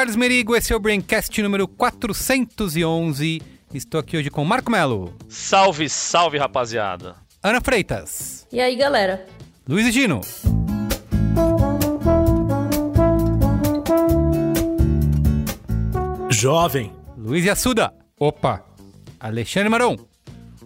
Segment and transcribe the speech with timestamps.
[0.00, 3.42] Carlos Merigo, esse é o Braincast número 411.
[3.74, 7.16] Estou aqui hoje com Marco Melo, Salve, salve, rapaziada.
[7.42, 9.26] Ana Freitas, E aí, galera?
[9.68, 10.22] Luiz e Gino,
[16.30, 16.92] Jovem.
[17.18, 18.64] Luiz e Assuda, Opa!
[19.20, 19.98] Alexandre Maron.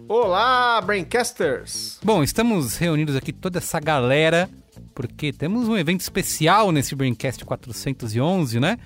[0.07, 1.99] Olá, Braincasters!
[2.01, 4.49] Bom, estamos reunidos aqui toda essa galera
[4.93, 8.77] porque temos um evento especial nesse Braincast 411, né?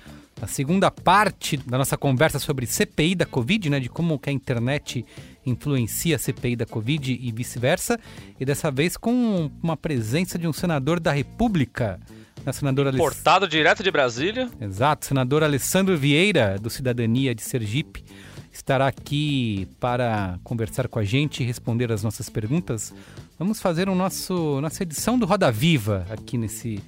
[0.42, 3.78] A segunda parte da nossa conversa sobre CPI da Covid, né?
[3.78, 5.04] De como que a internet
[5.44, 7.98] influencia a CPI da Covid e vice-versa.
[8.38, 12.00] E dessa vez com uma presença de um senador da República,
[12.46, 14.48] a senadora Aless- Portado direto de Brasília.
[14.60, 18.02] Exato, senador Alessandro Vieira, do Cidadania de Sergipe,
[18.50, 22.94] estará aqui para conversar com a gente e responder as nossas perguntas.
[23.38, 26.80] Vamos fazer o nosso nossa edição do Roda Viva aqui nesse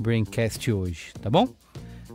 [0.00, 1.48] Braincast hoje, tá bom?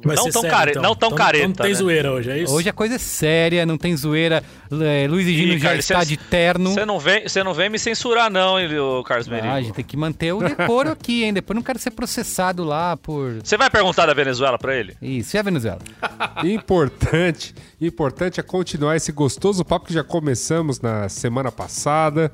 [0.04, 0.84] Vai Não ser tão sério, care- então.
[0.84, 1.74] não tão Então- careta, não tem né?
[1.74, 2.54] zoeira hoje, é isso?
[2.54, 4.44] Hoje a coisa é séria, não tem zoeira.
[4.72, 6.74] É, Luiz e Gino Ih, já Carlos, está cê- de terno.
[6.74, 8.68] Você não, vem, você não vem me censurar, não, hein,
[9.06, 9.48] Carlos Merigo.
[9.48, 11.34] Ah, a gente tem que manter o decoro aqui, hein?
[11.34, 13.40] Depois não quero ser processado lá por.
[13.44, 14.96] Você vai perguntar da Venezuela pra ele?
[15.02, 15.80] Isso, e a Venezuela?
[16.44, 22.32] Importante, importante é continuar esse gostoso papo que já começamos na semana passada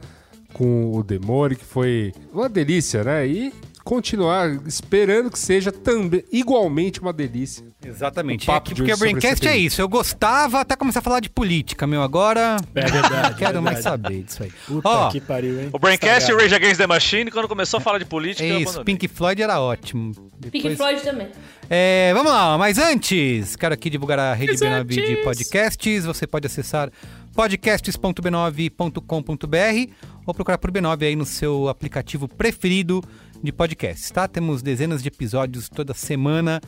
[0.53, 3.27] com o Demore, que foi uma delícia, né?
[3.27, 3.53] E
[3.83, 7.65] continuar esperando que seja também igualmente uma delícia.
[7.83, 8.43] Exatamente.
[8.43, 9.81] O papo É, porque o Braincast é isso.
[9.81, 12.01] Eu gostava até começar a falar de política, meu.
[12.01, 12.57] Agora.
[12.75, 13.29] É verdade.
[13.31, 14.03] Não quero é mais verdade.
[14.03, 14.51] saber disso aí.
[14.67, 15.69] Puta Ó, que pariu, hein?
[15.71, 16.37] O Braincast e o.
[16.37, 18.83] Rage Against the Machine, quando começou a falar de política, eu isso.
[18.83, 20.13] Pink Floyd era ótimo.
[20.41, 21.27] Pink Depois- Floyd também.
[21.69, 26.05] É, vamos lá, mas antes, quero aqui divulgar a rede Mas B9 de podcasts.
[26.05, 26.89] Você pode acessar
[27.35, 29.91] podcasts.b9.com.br
[30.25, 33.03] ou procurar por B9 aí no seu aplicativo preferido
[33.41, 34.27] de podcasts, tá?
[34.27, 36.61] Temos dezenas de episódios toda semana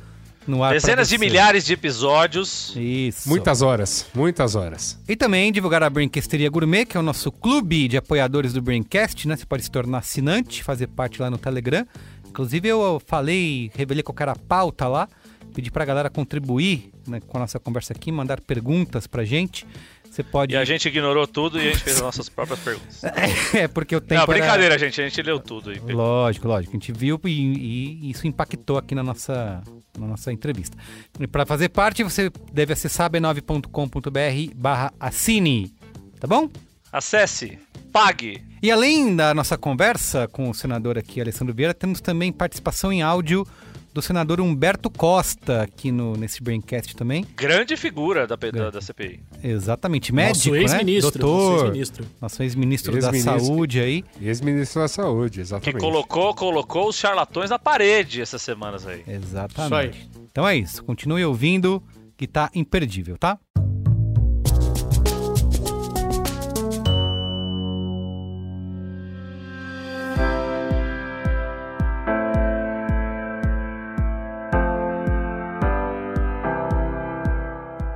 [0.47, 0.73] no ar.
[0.73, 2.73] Dezenas de milhares de episódios.
[2.75, 3.29] Isso.
[3.29, 4.99] Muitas horas, muitas horas.
[5.07, 9.27] E também divulgar a Braincasteria Gourmet, que é o nosso clube de apoiadores do Braincast,
[9.27, 9.35] né?
[9.35, 11.85] Você pode se tornar assinante, fazer parte lá no Telegram.
[12.27, 15.07] Inclusive eu falei, revelei qual era a pauta lá,
[15.53, 19.67] pedi pra galera contribuir né, com a nossa conversa aqui, mandar perguntas pra gente.
[20.11, 20.53] Você pode...
[20.53, 23.01] E a gente ignorou tudo e a gente fez as nossas próprias perguntas.
[23.55, 24.99] é, porque o tempo Não, era- brincadeira, gente.
[24.99, 25.71] A gente leu tudo.
[25.71, 25.79] E...
[25.79, 26.73] Lógico, lógico.
[26.75, 29.63] A gente viu e, e isso impactou aqui na nossa,
[29.97, 30.77] na nossa entrevista.
[31.17, 35.73] E para fazer parte, você deve acessar b9.com.br barra assine,
[36.19, 36.49] tá bom?
[36.91, 37.57] Acesse,
[37.93, 38.43] pague.
[38.61, 43.01] E além da nossa conversa com o senador aqui, Alessandro Vieira, temos também participação em
[43.01, 43.47] áudio
[43.93, 47.25] do senador Humberto Costa aqui no, nesse Braincast também.
[47.35, 49.19] Grande figura da, da, da CPI.
[49.43, 50.61] Exatamente, Nosso médico, né?
[50.61, 52.05] ex-ministro, Doutor, nosso ex-ministro.
[52.21, 53.39] nosso ex-ministro da Ex-ministro.
[53.45, 54.05] Saúde aí.
[54.21, 55.79] Ex-ministro da Saúde, Que exatamente.
[55.81, 59.03] colocou, colocou os charlatões na parede essas semanas aí.
[59.07, 60.09] Exatamente.
[60.31, 61.83] Então é isso, continue ouvindo
[62.15, 63.37] que tá imperdível, tá?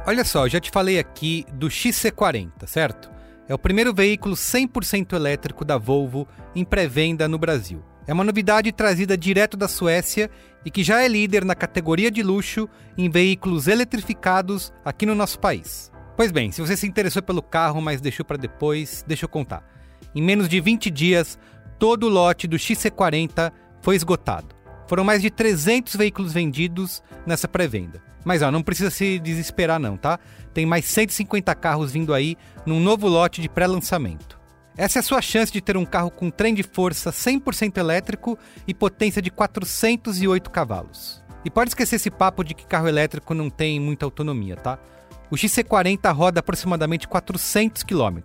[0.08, 3.10] Olha só, já te falei aqui do XC40, certo?
[3.48, 7.84] É o primeiro veículo 100% elétrico da Volvo em pré-venda no Brasil.
[8.06, 10.30] É uma novidade trazida direto da Suécia
[10.64, 15.40] e que já é líder na categoria de luxo em veículos eletrificados aqui no nosso
[15.40, 15.92] país.
[16.16, 19.68] Pois bem, se você se interessou pelo carro, mas deixou para depois, deixa eu contar.
[20.14, 21.40] Em menos de 20 dias,
[21.80, 23.52] todo o lote do XC40
[23.82, 24.56] foi esgotado.
[24.88, 28.15] Foram mais de 300 veículos vendidos nessa pré-venda.
[28.26, 30.20] Mas ó, não precisa se desesperar não, tá?
[30.54, 32.36] Tem mais 150 carros vindo aí
[32.66, 34.38] num novo lote de pré-lançamento.
[34.76, 38.38] Essa é a sua chance de ter um carro com trem de força 100% elétrico
[38.68, 41.24] e potência de 408 cavalos.
[41.46, 44.80] E pode esquecer esse papo de que carro elétrico não tem muita autonomia, tá?
[45.30, 48.20] O XC40 roda aproximadamente 400 km.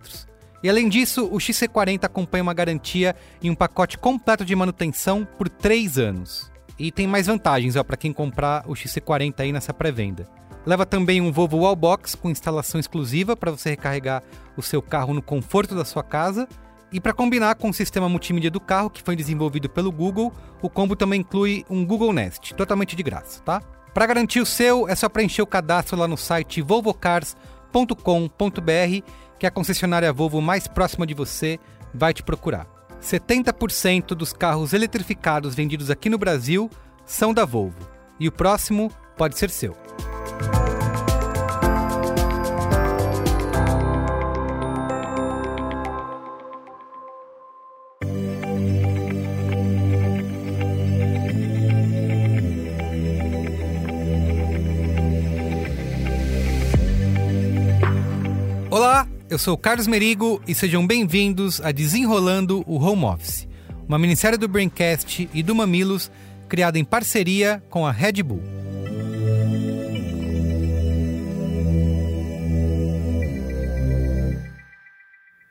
[0.63, 5.47] E além disso, o XC40 acompanha uma garantia e um pacote completo de manutenção por
[5.47, 6.50] 3 anos.
[6.81, 10.27] E tem mais vantagens para quem comprar o XC40 aí nessa pré-venda.
[10.65, 14.23] Leva também um Volvo Wallbox com instalação exclusiva para você recarregar
[14.57, 16.47] o seu carro no conforto da sua casa.
[16.91, 20.67] E para combinar com o sistema multimídia do carro, que foi desenvolvido pelo Google, o
[20.67, 23.61] combo também inclui um Google Nest, totalmente de graça, tá?
[23.93, 29.05] Para garantir o seu, é só preencher o cadastro lá no site volvocars.com.br,
[29.37, 31.59] que a concessionária Volvo mais próxima de você
[31.93, 32.80] vai te procurar.
[33.01, 36.69] 70% dos carros eletrificados vendidos aqui no Brasil
[37.05, 37.89] são da Volvo,
[38.19, 39.75] e o próximo pode ser seu.
[59.31, 63.47] Eu sou Carlos Merigo e sejam bem-vindos a Desenrolando o Home Office,
[63.87, 66.11] uma minissérie do Braincast e do Mamilos
[66.49, 68.43] criada em parceria com a Red Bull.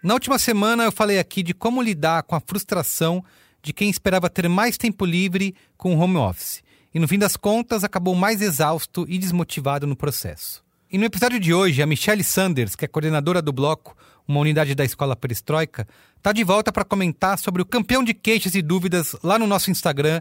[0.02, 3.24] Na última semana eu falei aqui de como lidar com a frustração
[3.62, 6.62] de quem esperava ter mais tempo livre com o home office
[6.92, 10.62] e no fim das contas acabou mais exausto e desmotivado no processo.
[10.92, 13.96] E no episódio de hoje, a Michelle Sanders, que é coordenadora do bloco,
[14.26, 18.56] uma unidade da Escola Perestroika, está de volta para comentar sobre o campeão de queixas
[18.56, 20.20] e dúvidas lá no nosso Instagram,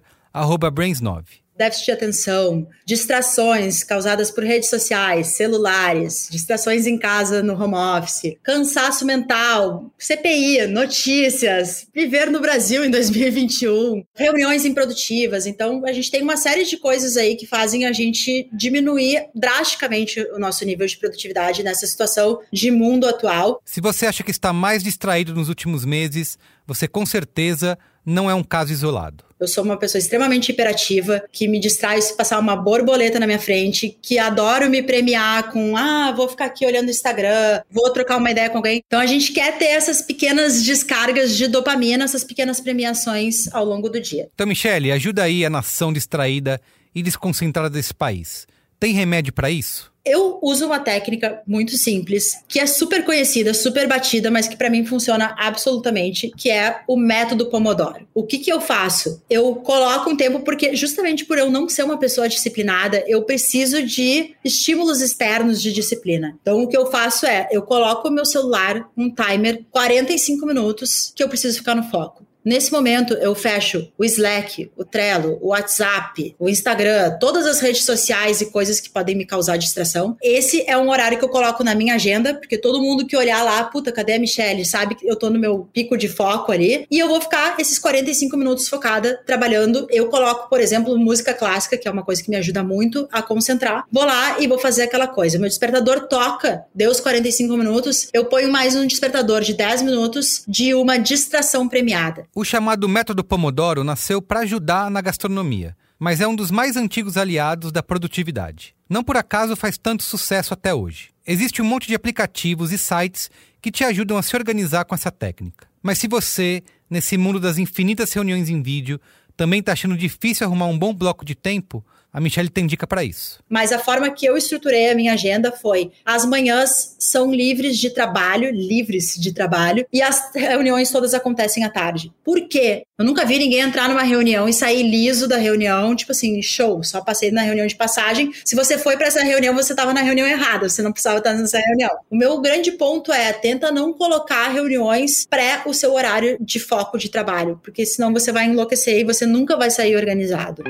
[0.72, 1.24] Brains9
[1.60, 8.38] déficit de atenção, distrações causadas por redes sociais, celulares, distrações em casa no home office,
[8.42, 15.46] cansaço mental, CPI, notícias, viver no Brasil em 2021, reuniões improdutivas.
[15.46, 20.22] Então, a gente tem uma série de coisas aí que fazem a gente diminuir drasticamente
[20.34, 23.62] o nosso nível de produtividade nessa situação de mundo atual.
[23.66, 28.34] Se você acha que está mais distraído nos últimos meses, você com certeza não é
[28.34, 29.29] um caso isolado.
[29.40, 33.40] Eu sou uma pessoa extremamente hiperativa, que me distrai se passar uma borboleta na minha
[33.40, 38.18] frente, que adoro me premiar com, ah, vou ficar aqui olhando o Instagram, vou trocar
[38.18, 38.82] uma ideia com alguém.
[38.86, 43.90] Então a gente quer ter essas pequenas descargas de dopamina, essas pequenas premiações ao longo
[43.90, 44.30] do dia.
[44.34, 46.60] Então, Michele, ajuda aí a nação distraída
[46.94, 48.46] e desconcentrada desse país.
[48.80, 49.92] Tem remédio para isso?
[50.06, 54.70] Eu uso uma técnica muito simples, que é super conhecida, super batida, mas que para
[54.70, 58.08] mim funciona absolutamente, que é o método Pomodoro.
[58.14, 59.22] O que que eu faço?
[59.30, 63.84] Eu coloco um tempo porque justamente por eu não ser uma pessoa disciplinada, eu preciso
[63.84, 66.38] de estímulos externos de disciplina.
[66.42, 71.12] Então o que eu faço é, eu coloco o meu celular um timer 45 minutos
[71.16, 72.29] que eu preciso ficar no foco.
[72.50, 77.86] Nesse momento, eu fecho o Slack, o Trello, o WhatsApp, o Instagram, todas as redes
[77.86, 80.18] sociais e coisas que podem me causar distração.
[80.20, 83.44] Esse é um horário que eu coloco na minha agenda, porque todo mundo que olhar
[83.44, 84.66] lá, puta, cadê a Michelle?
[84.66, 86.88] Sabe que eu tô no meu pico de foco ali.
[86.90, 89.86] E eu vou ficar esses 45 minutos focada trabalhando.
[89.92, 93.22] Eu coloco, por exemplo, música clássica, que é uma coisa que me ajuda muito a
[93.22, 93.84] concentrar.
[93.92, 95.38] Vou lá e vou fazer aquela coisa.
[95.38, 100.42] Meu despertador toca, deu os 45 minutos, eu ponho mais um despertador de 10 minutos
[100.48, 102.28] de uma distração premiada.
[102.40, 107.18] O chamado método Pomodoro nasceu para ajudar na gastronomia, mas é um dos mais antigos
[107.18, 108.74] aliados da produtividade.
[108.90, 111.10] Não por acaso faz tanto sucesso até hoje.
[111.28, 113.30] Existe um monte de aplicativos e sites
[113.62, 115.68] que te ajudam a se organizar com essa técnica.
[115.84, 119.02] Mas se você, nesse mundo das infinitas reuniões em vídeo,
[119.36, 123.04] também está achando difícil arrumar um bom bloco de tempo, a Michelle tem dica para
[123.04, 123.40] isso.
[123.48, 127.90] Mas a forma que eu estruturei a minha agenda foi: as manhãs são livres de
[127.92, 132.12] trabalho, livres de trabalho, e as reuniões todas acontecem à tarde.
[132.24, 132.84] Por quê?
[132.98, 136.84] Eu nunca vi ninguém entrar numa reunião e sair liso da reunião, tipo assim, show,
[136.84, 138.32] só passei na reunião de passagem.
[138.44, 141.34] Se você foi para essa reunião, você estava na reunião errada, você não precisava estar
[141.34, 141.92] nessa reunião.
[142.10, 146.98] O meu grande ponto é: tenta não colocar reuniões pré o seu horário de foco
[146.98, 150.64] de trabalho, porque senão você vai enlouquecer e você nunca vai sair organizado.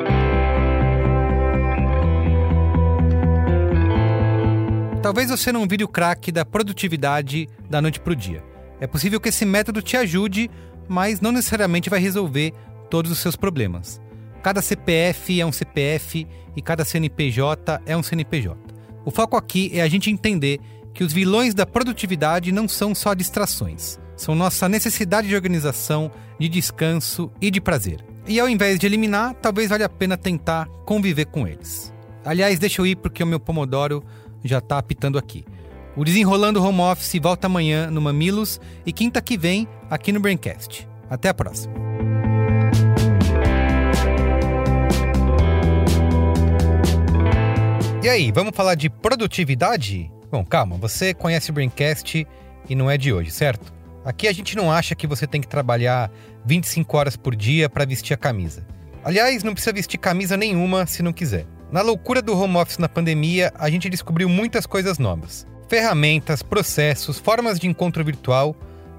[5.01, 8.43] Talvez você não vire o craque da produtividade da noite para o dia.
[8.81, 10.51] É possível que esse método te ajude,
[10.89, 12.53] mas não necessariamente vai resolver
[12.89, 14.01] todos os seus problemas.
[14.43, 18.57] Cada CPF é um CPF e cada CNPJ é um CNPJ.
[19.05, 20.59] O foco aqui é a gente entender
[20.93, 26.49] que os vilões da produtividade não são só distrações, são nossa necessidade de organização, de
[26.49, 28.03] descanso e de prazer.
[28.27, 31.93] E ao invés de eliminar, talvez valha a pena tentar conviver com eles.
[32.25, 34.03] Aliás, deixa eu ir porque o meu Pomodoro
[34.43, 35.45] já está apitando aqui.
[35.95, 40.87] O Desenrolando Home Office volta amanhã no Mamilos e quinta que vem aqui no Braincast.
[41.09, 41.73] Até a próxima.
[48.01, 50.09] E aí, vamos falar de produtividade?
[50.31, 52.25] Bom, calma, você conhece o Braincast
[52.69, 53.73] e não é de hoje, certo?
[54.05, 56.09] Aqui a gente não acha que você tem que trabalhar
[56.45, 58.65] 25 horas por dia para vestir a camisa.
[59.03, 61.45] Aliás, não precisa vestir camisa nenhuma se não quiser.
[61.71, 65.45] Na loucura do home office na pandemia, a gente descobriu muitas coisas novas.
[65.67, 68.55] Ferramentas, processos, formas de encontro virtual.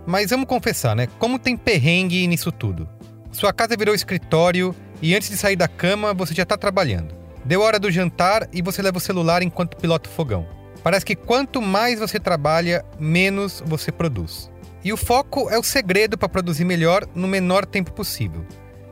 [0.07, 1.09] Mas vamos confessar, né?
[1.19, 2.89] Como tem perrengue nisso tudo?
[3.33, 7.13] Sua casa virou escritório e antes de sair da cama você já está trabalhando.
[7.45, 10.47] Deu hora do jantar e você leva o celular enquanto pilota o fogão.
[10.81, 14.49] Parece que quanto mais você trabalha, menos você produz.
[14.85, 18.47] E o foco é o segredo para produzir melhor no menor tempo possível.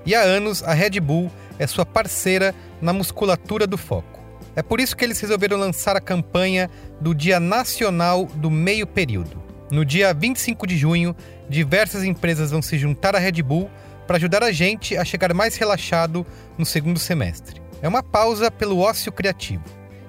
[0.04, 4.18] E há anos a Red Bull é sua parceira na musculatura do foco.
[4.54, 9.42] É por isso que eles resolveram lançar a campanha do Dia Nacional do Meio Período.
[9.70, 11.14] No dia 25 de junho,
[11.48, 13.70] diversas empresas vão se juntar à Red Bull
[14.06, 17.60] para ajudar a gente a chegar mais relaxado no segundo semestre.
[17.82, 19.62] É uma pausa pelo ócio criativo.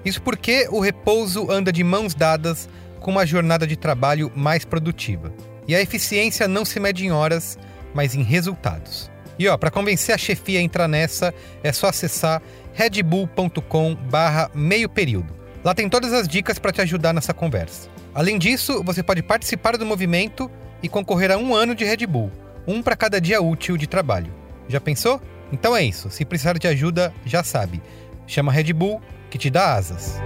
[0.04, 5.32] Isso porque o repouso anda de mãos dadas com uma jornada de trabalho mais produtiva.
[5.68, 7.58] E a eficiência não se mede em horas,
[7.94, 9.09] mas em resultados.
[9.40, 11.32] E ó, para convencer a chefia a entrar nessa,
[11.62, 12.42] é só acessar
[12.74, 15.34] redbull.com barra meio período.
[15.64, 17.88] Lá tem todas as dicas para te ajudar nessa conversa.
[18.14, 20.50] Além disso, você pode participar do movimento
[20.82, 22.30] e concorrer a um ano de Red Bull,
[22.66, 24.30] um para cada dia útil de trabalho.
[24.68, 25.18] Já pensou?
[25.50, 26.10] Então é isso.
[26.10, 27.80] Se precisar de ajuda, já sabe.
[28.26, 30.20] Chama Red Bull que te dá asas.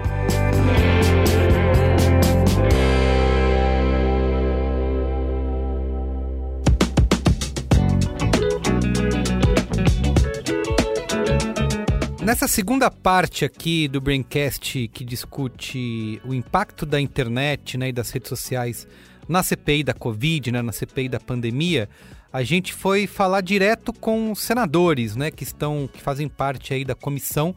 [12.24, 18.10] Nessa segunda parte aqui do Braincast que discute o impacto da internet né, e das
[18.10, 18.88] redes sociais
[19.28, 21.86] na CPI da Covid, né, na CPI da pandemia,
[22.32, 26.94] a gente foi falar direto com senadores né, que estão, que fazem parte aí da
[26.94, 27.54] comissão.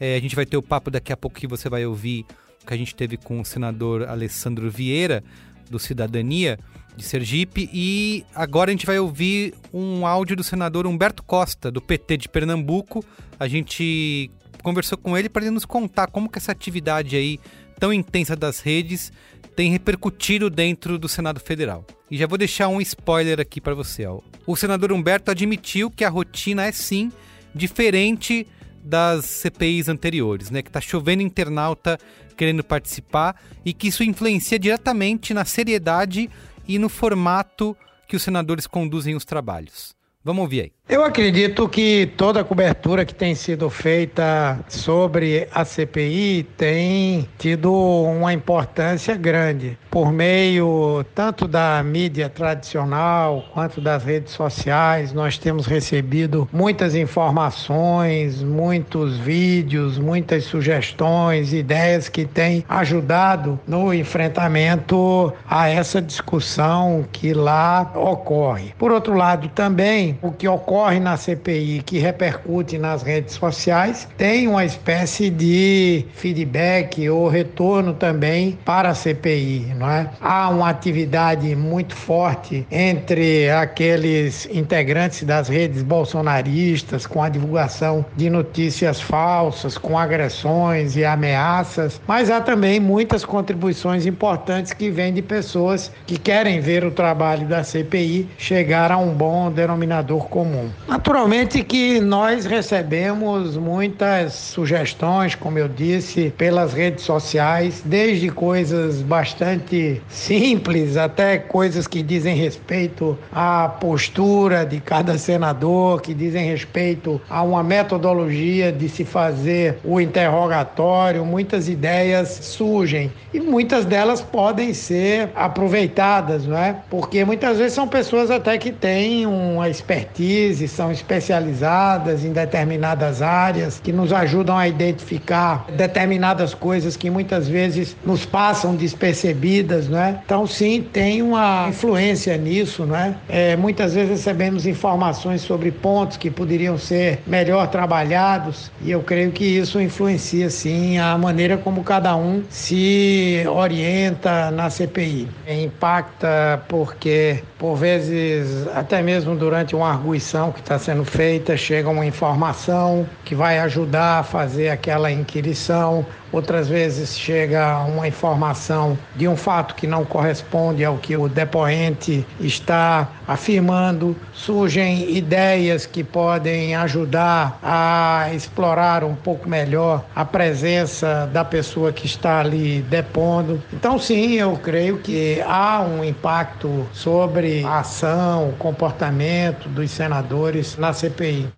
[0.00, 2.24] É, a gente vai ter o papo daqui a pouco que você vai ouvir
[2.66, 5.22] que a gente teve com o senador Alessandro Vieira,
[5.70, 6.58] do Cidadania
[6.96, 7.68] de Sergipe.
[7.72, 12.28] E agora a gente vai ouvir um áudio do senador Humberto Costa, do PT de
[12.28, 13.04] Pernambuco.
[13.38, 14.30] A gente
[14.62, 17.38] conversou com ele para ele nos contar como que essa atividade aí
[17.78, 19.12] tão intensa das redes
[19.54, 21.84] tem repercutido dentro do Senado Federal.
[22.10, 24.06] E já vou deixar um spoiler aqui para você.
[24.06, 24.20] Ó.
[24.46, 27.10] O senador Humberto admitiu que a rotina é sim
[27.54, 28.46] diferente
[28.82, 30.62] das CPIs anteriores, né?
[30.62, 31.98] Que tá chovendo internauta
[32.36, 36.30] querendo participar e que isso influencia diretamente na seriedade
[36.68, 39.95] e no formato que os senadores conduzem os trabalhos.
[40.26, 40.76] Vamos ouvir aí.
[40.88, 47.72] Eu acredito que toda a cobertura que tem sido feita sobre a CPI tem tido
[47.72, 55.12] uma importância grande, por meio tanto da mídia tradicional quanto das redes sociais.
[55.12, 65.32] Nós temos recebido muitas informações, muitos vídeos, muitas sugestões, ideias que têm ajudado no enfrentamento
[65.48, 68.72] a essa discussão que lá ocorre.
[68.78, 74.48] Por outro lado, também o que ocorre na CPI que repercute nas redes sociais tem
[74.48, 80.10] uma espécie de feedback ou retorno também para a CPI, não é?
[80.20, 88.30] Há uma atividade muito forte entre aqueles integrantes das redes bolsonaristas com a divulgação de
[88.30, 95.22] notícias falsas, com agressões e ameaças, mas há também muitas contribuições importantes que vêm de
[95.22, 100.70] pessoas que querem ver o trabalho da CPI chegar a um bom denominador comum.
[100.88, 110.00] Naturalmente que nós recebemos muitas sugestões, como eu disse, pelas redes sociais, desde coisas bastante
[110.08, 117.42] simples até coisas que dizem respeito à postura de cada senador, que dizem respeito a
[117.42, 121.24] uma metodologia de se fazer o interrogatório.
[121.24, 126.76] Muitas ideias surgem e muitas delas podem ser aproveitadas, não é?
[126.88, 133.80] Porque muitas vezes são pessoas até que têm uma expertise são especializadas em determinadas áreas,
[133.82, 140.20] que nos ajudam a identificar determinadas coisas que muitas vezes nos passam despercebidas, não é?
[140.24, 143.14] Então, sim, tem uma influência nisso, não é?
[143.28, 149.32] é muitas vezes recebemos informações sobre pontos que poderiam ser melhor trabalhados e eu creio
[149.32, 155.28] que isso influencia, sim, a maneira como cada um se orienta na CPI.
[155.46, 162.04] Impacta porque, por vezes, até mesmo durante uma arguição que está sendo feita, chega uma
[162.06, 169.36] informação que vai ajudar a fazer aquela inquirição, outras vezes chega uma informação de um
[169.36, 177.58] fato que não corresponde ao que o depoente está afirmando, surgem ideias que podem ajudar
[177.62, 183.62] a explorar um pouco melhor a presença da pessoa que está ali depondo.
[183.72, 190.76] Então, sim, eu creio que há um impacto sobre a ação, o comportamento dos senadores
[190.76, 191.48] na CPI.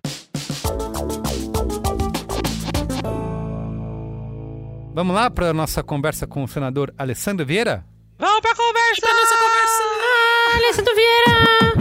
[4.93, 7.85] Vamos lá para a nossa conversa com o senador Alessandro Vieira?
[8.17, 9.01] Vamos para a conversa!
[9.01, 10.18] Para nossa conversa!
[10.59, 11.79] Alessandro Vieira!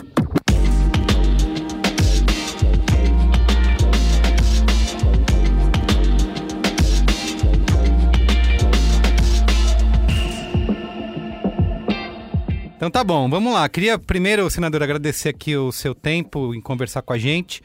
[12.76, 13.68] Então tá bom, vamos lá.
[13.68, 17.60] Queria primeiro, senador, agradecer aqui o seu tempo em conversar com a gente.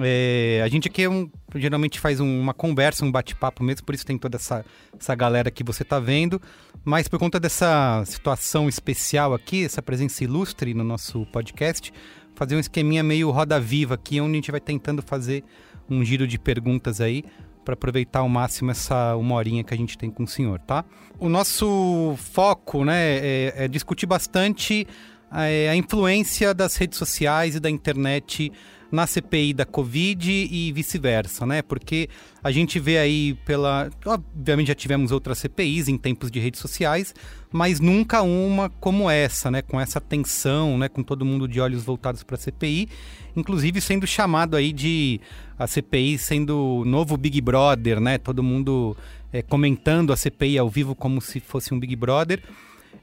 [0.00, 3.94] É, a gente aqui é um- geralmente faz um- uma conversa, um bate-papo mesmo, por
[3.94, 4.64] isso tem toda essa,
[4.98, 6.40] essa galera que você tá vendo.
[6.84, 11.92] Mas por conta dessa situação especial aqui, essa presença ilustre no nosso podcast,
[12.34, 15.42] fazer um esqueminha meio roda viva aqui, onde a gente vai tentando fazer
[15.90, 17.24] um giro de perguntas aí
[17.64, 20.84] para aproveitar ao máximo essa uma horinha que a gente tem com o senhor, tá?
[21.18, 24.86] O nosso foco, né, é, é discutir bastante
[25.30, 28.50] é, a influência das redes sociais e da internet
[28.90, 31.62] na CPI da Covid e vice-versa, né?
[31.62, 32.08] Porque
[32.42, 33.90] a gente vê aí pela.
[34.04, 37.14] Obviamente já tivemos outras CPIs em tempos de redes sociais,
[37.52, 39.62] mas nunca uma como essa, né?
[39.62, 40.88] Com essa tensão, né?
[40.88, 42.88] Com todo mundo de olhos voltados para a CPI,
[43.36, 45.20] inclusive sendo chamado aí de
[45.58, 48.16] a CPI sendo novo Big Brother, né?
[48.16, 48.96] Todo mundo
[49.32, 52.42] é, comentando a CPI ao vivo como se fosse um Big Brother.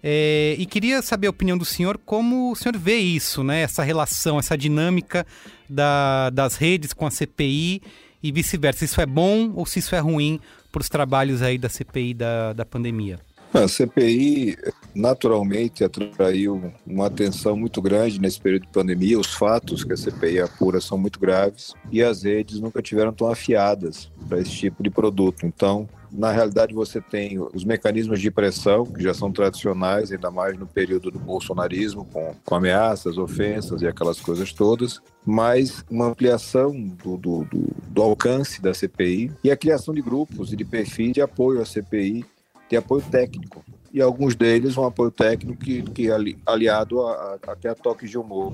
[0.04, 3.62] É, e queria saber a opinião do senhor, como o senhor vê isso, né?
[3.62, 5.26] Essa relação, essa dinâmica
[5.70, 7.82] da- das redes com a CPI
[8.22, 8.86] e vice-versa.
[8.86, 10.40] Isso é bom ou se isso é ruim
[10.72, 13.20] para os trabalhos aí da CPI da, da pandemia?
[13.54, 14.58] A CPI
[14.94, 19.18] naturalmente atraiu uma atenção muito grande nesse período de pandemia.
[19.18, 23.30] Os fatos que a CPI apura são muito graves e as redes nunca tiveram tão
[23.32, 25.46] afiadas para esse tipo de produto.
[25.46, 30.58] Então, na realidade, você tem os mecanismos de pressão, que já são tradicionais, ainda mais
[30.58, 36.72] no período do bolsonarismo, com, com ameaças, ofensas e aquelas coisas todas, mas uma ampliação
[36.72, 41.14] do, do, do, do alcance da CPI e a criação de grupos e de perfis
[41.14, 42.26] de apoio à CPI,
[42.70, 43.64] de apoio técnico
[43.96, 48.06] e alguns deles um apoio técnico que, que ali, aliado a, a, até a toque
[48.06, 48.52] de humor.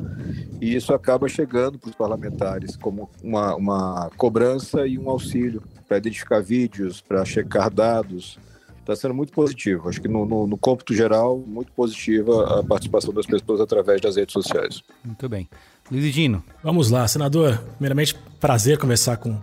[0.62, 5.98] E isso acaba chegando para os parlamentares como uma, uma cobrança e um auxílio para
[5.98, 8.38] identificar vídeos, para checar dados.
[8.82, 9.90] Está sendo muito positivo.
[9.90, 14.18] Acho que no, no, no cômputo geral, muito positiva a participação das pessoas através das
[14.18, 14.84] redes sociais.
[15.04, 15.50] Muito bem.
[15.90, 16.44] Luiz Dino.
[16.64, 17.58] Vamos lá, senador.
[17.78, 19.42] Primeiramente, prazer conversar com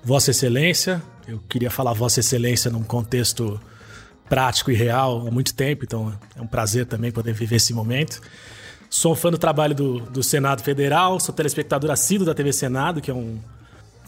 [0.00, 1.02] Vossa Excelência.
[1.26, 3.60] Eu queria falar Vossa Excelência num contexto
[4.28, 8.20] prático e real há muito tempo, então é um prazer também poder viver esse momento.
[8.88, 13.00] Sou um fã do trabalho do, do Senado Federal, sou telespectador assíduo da TV Senado,
[13.00, 13.38] que é um,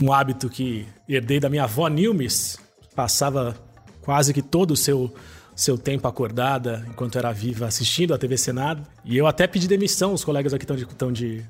[0.01, 3.57] um hábito que herdei da minha avó Nilmes, que passava
[4.03, 5.13] quase que todo o seu,
[5.55, 8.87] seu tempo acordada enquanto era viva assistindo a TV Senado.
[9.05, 11.45] E eu até pedi demissão, os colegas aqui estão de, estão de,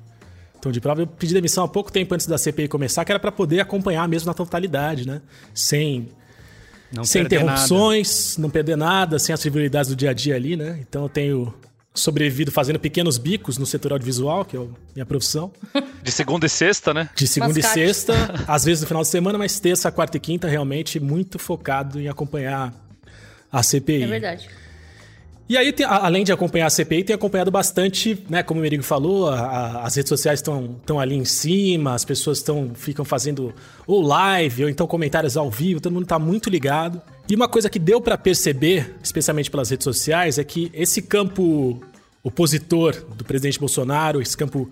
[0.55, 1.01] estão de prova.
[1.01, 4.07] Eu pedi demissão há pouco tempo antes da CPI começar, que era para poder acompanhar
[4.07, 5.21] mesmo na totalidade, né?
[5.53, 6.09] Sem
[6.91, 10.79] Não sem interrupções, não perder nada, sem as trivialidades do dia a dia ali, né?
[10.81, 11.53] Então eu tenho
[11.93, 15.51] sobrevivido fazendo pequenos bicos no setor audiovisual, que é a minha profissão.
[16.03, 17.09] De segunda e sexta, né?
[17.15, 17.79] De segunda Mascate.
[17.79, 18.13] e sexta,
[18.47, 22.07] às vezes no final de semana, mas terça, quarta e quinta, realmente muito focado em
[22.07, 22.73] acompanhar
[23.51, 24.03] a CPI.
[24.03, 24.49] É verdade.
[25.49, 28.43] E aí, tem- além de acompanhar a CPI, tem acompanhado bastante, né?
[28.43, 32.39] Como o Merigo falou, a- a- as redes sociais estão ali em cima, as pessoas
[32.39, 33.53] estão ficam fazendo
[33.85, 37.01] ou live, ou então comentários ao vivo, todo mundo está muito ligado.
[37.29, 41.81] E uma coisa que deu para perceber, especialmente pelas redes sociais, é que esse campo
[42.21, 44.69] opositor do presidente Bolsonaro, esse campo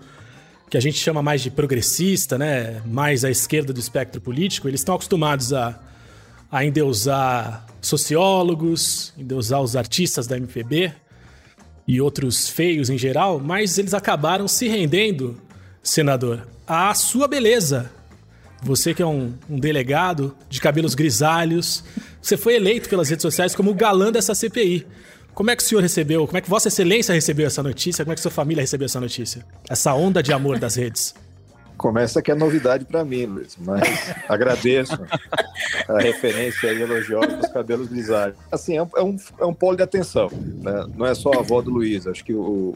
[0.68, 2.82] que a gente chama mais de progressista, né?
[2.84, 5.80] Mais à esquerda do espectro político, eles estão acostumados a
[6.50, 10.92] a endeusar sociólogos, endeusar os artistas da MPB
[11.86, 15.40] e outros feios em geral, mas eles acabaram se rendendo,
[15.82, 17.90] senador, à sua beleza.
[18.62, 21.84] Você que é um, um delegado de cabelos grisalhos,
[22.20, 24.86] você foi eleito pelas redes sociais como o galã dessa CPI.
[25.32, 28.12] Como é que o senhor recebeu, como é que Vossa Excelência recebeu essa notícia, como
[28.12, 29.44] é que sua família recebeu essa notícia?
[29.68, 31.14] Essa onda de amor das redes.
[31.76, 33.82] Começa que é novidade para mim, Luiz, mas
[34.28, 34.98] agradeço
[35.88, 38.36] a referência aí elogiosa dos cabelos grisalhos.
[38.50, 39.16] Assim, é um, é um,
[39.50, 40.86] é polo de atenção, né?
[40.96, 42.74] não é só a avó do Luiz, acho que o,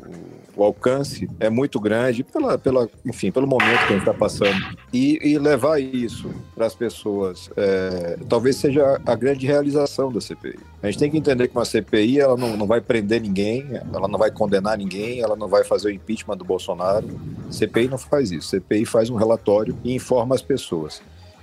[0.61, 4.61] o alcance é muito grande pela, pela, enfim, pelo momento que a gente está passando.
[4.93, 10.59] E, e levar isso para as pessoas é, talvez seja a grande realização da CPI.
[10.83, 14.07] A gente tem que entender que uma CPI ela não, não vai prender ninguém, ela
[14.07, 17.09] não vai condenar ninguém, ela não vai fazer o impeachment do Bolsonaro.
[17.51, 18.51] CPI não faz isso.
[18.51, 21.01] CPI faz um relatório e informa as pessoas.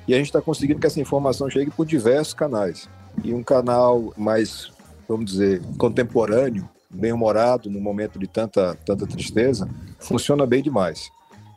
[0.08, 2.88] E a gente está conseguindo que essa informação chegue por diversos canais.
[3.24, 4.72] E um canal mais,
[5.10, 9.70] vamos dizer, contemporâneo, bem-humorado, num momento de tanta, tanta tristeza,
[10.00, 11.10] funciona bem demais.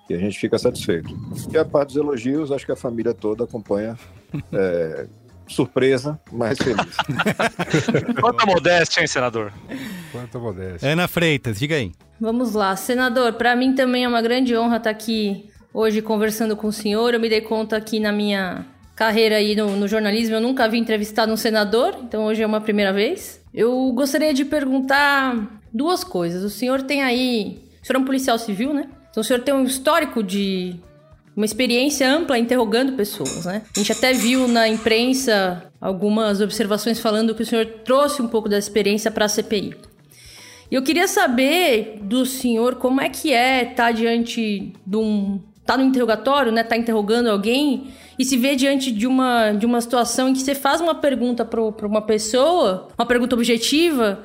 [0.09, 1.16] E a gente fica satisfeito.
[1.53, 3.97] E a parte dos elogios, acho que a família toda acompanha
[4.53, 5.07] é,
[5.47, 6.97] surpresa, mas feliz.
[8.21, 9.53] Quanta modéstia, hein, senador?
[10.11, 10.93] Quanta modéstia.
[10.93, 11.93] Ana Freitas, diga aí.
[12.21, 13.35] Vamos lá, senador.
[13.35, 17.14] Para mim também é uma grande honra estar aqui hoje conversando com o senhor.
[17.14, 20.79] Eu me dei conta que na minha carreira aí no, no jornalismo eu nunca havia
[20.79, 23.39] entrevistado um senador, então hoje é uma primeira vez.
[23.53, 26.43] Eu gostaria de perguntar duas coisas.
[26.43, 27.59] O senhor tem aí.
[27.83, 28.89] O senhor é um policial civil, né?
[29.11, 30.77] Então o senhor tem um histórico de
[31.37, 33.63] uma experiência ampla interrogando pessoas, né?
[33.75, 38.49] A gente até viu na imprensa algumas observações falando que o senhor trouxe um pouco
[38.49, 39.75] da experiência para a CPI.
[40.71, 45.41] E eu queria saber do senhor como é que é estar tá diante de um
[45.65, 49.80] tá no interrogatório, né, tá interrogando alguém e se vê diante de uma de uma
[49.80, 54.22] situação em que você faz uma pergunta para uma pessoa, uma pergunta objetiva,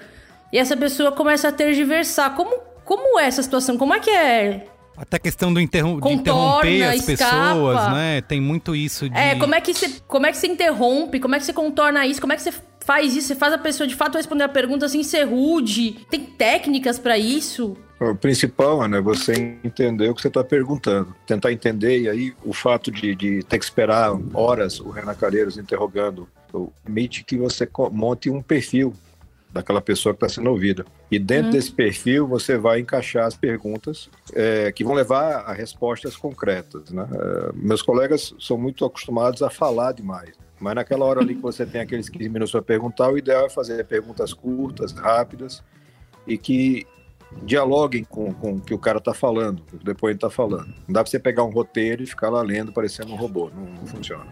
[0.52, 2.36] e essa pessoa começa a tergiversar.
[2.36, 3.78] Como como é essa situação?
[3.78, 7.54] Como é que é até a questão do interrom Contorna, de interromper as escapa.
[7.54, 8.22] pessoas, né?
[8.22, 9.18] Tem muito isso de.
[9.18, 11.20] É, como é que você, como é que você interrompe?
[11.22, 12.20] Como é que você contorna isso?
[12.20, 13.30] Como é que você faz isso?
[13.30, 16.06] Você faz a pessoa de fato responder a pergunta sem ser rude?
[16.10, 17.78] Tem técnicas para isso?
[18.00, 21.16] O principal né, é você entender o que você está perguntando.
[21.26, 25.58] Tentar entender, e aí o fato de, de ter que esperar horas o Renan Calheiros
[25.58, 26.28] interrogando
[26.84, 28.94] permite que você monte um perfil
[29.52, 30.86] daquela pessoa que está sendo ouvida.
[31.10, 31.52] E dentro uhum.
[31.52, 36.92] desse perfil você vai encaixar as perguntas é, que vão levar a respostas concretas.
[36.92, 37.08] Né?
[37.10, 40.32] É, meus colegas são muito acostumados a falar demais.
[40.60, 43.50] Mas naquela hora ali que você tem aqueles 15 minutos para perguntar, o ideal é
[43.50, 45.64] fazer perguntas curtas, rápidas
[46.28, 46.86] e que
[47.44, 50.68] dialoguem com, com o que o cara está falando, o depoente está falando.
[50.88, 53.66] Não dá para você pegar um roteiro e ficar lá lendo parecendo um robô, não,
[53.66, 54.28] não funciona.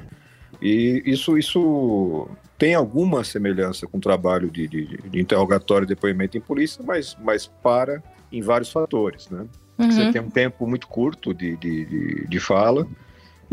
[0.62, 6.38] E isso, isso tem alguma semelhança com o trabalho de, de, de interrogatório e depoimento
[6.38, 8.02] em polícia, mas, mas para
[8.32, 9.46] em vários fatores, né?
[9.78, 9.92] Uhum.
[9.92, 12.88] Você tem um tempo muito curto de, de, de, de, fala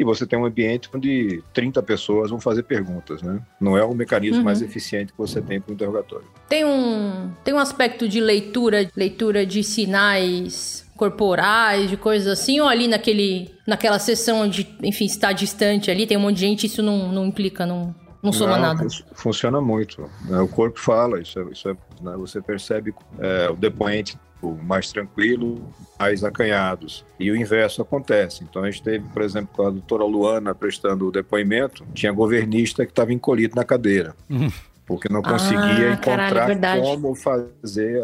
[0.00, 3.38] e você tem um ambiente onde 30 pessoas vão fazer perguntas, né?
[3.60, 4.44] Não é o mecanismo uhum.
[4.44, 6.26] mais eficiente que você tem para o interrogatório.
[6.48, 12.68] Tem um, tem um aspecto de leitura, leitura de sinais corporais, de coisas assim, ou
[12.68, 16.82] ali naquele, naquela sessão onde, enfim, está distante ali, tem um monte de gente, isso
[16.82, 18.86] não, não implica, não, não soma não, nada.
[19.12, 20.08] Funciona muito.
[20.26, 20.40] Né?
[20.40, 22.16] O corpo fala, isso é, isso é né?
[22.16, 25.62] você percebe é, o depoente mais tranquilo,
[25.98, 27.05] mais acanhados.
[27.18, 28.44] E o inverso acontece.
[28.44, 32.85] Então a gente teve, por exemplo, com a doutora Luana prestando o depoimento, tinha governista
[32.85, 34.14] que estava encolhido na cadeira.
[34.29, 34.50] Uhum.
[34.87, 38.03] Porque não conseguia ah, encontrar caralho, como fazer,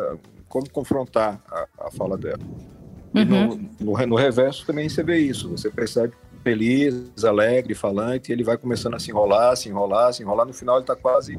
[0.48, 2.42] como confrontar a, a fala dela.
[3.14, 3.70] E uhum.
[3.80, 5.48] no, no, no, reverso também você vê isso.
[5.50, 6.12] Você percebe
[6.44, 10.46] feliz, alegre, falante, e ele vai começando a se enrolar, se enrolar, se enrolar.
[10.46, 11.36] No final ele está quase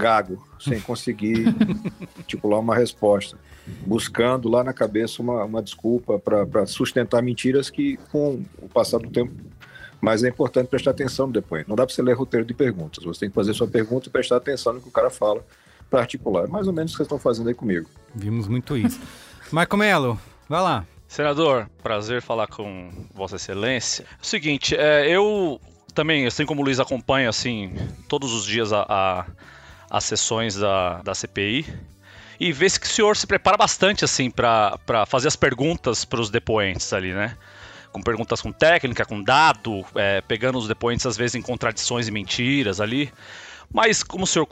[0.00, 1.54] gago, sem conseguir
[2.18, 3.38] articular uma resposta.
[3.86, 9.10] Buscando lá na cabeça uma, uma desculpa para sustentar mentiras que, com o passar do
[9.10, 9.32] tempo,
[10.00, 11.68] mas é importante prestar atenção no depoimento.
[11.68, 13.04] Não dá para você ler roteiro de perguntas.
[13.04, 15.44] Você tem que fazer sua pergunta e prestar atenção no que o cara fala
[15.88, 16.44] para articular.
[16.44, 17.88] É mais ou menos o que vocês estão fazendo aí comigo.
[18.14, 18.98] Vimos muito isso.
[19.52, 20.18] Marco Melo,
[20.50, 20.84] Vai lá.
[21.06, 24.02] Senador, prazer falar com Vossa Excelência.
[24.02, 25.60] É o seguinte, é, eu
[25.94, 27.72] também, assim como o Luiz, acompanho assim,
[28.08, 29.26] todos os dias a, a,
[29.90, 31.66] as sessões da, da CPI
[32.38, 36.30] e vê que o senhor se prepara bastante assim para fazer as perguntas para os
[36.30, 37.36] depoentes ali, né?
[37.92, 42.10] Com perguntas com técnica, com dado, é, pegando os depoentes às vezes em contradições e
[42.10, 43.12] mentiras ali.
[43.72, 44.48] Mas, como o senhor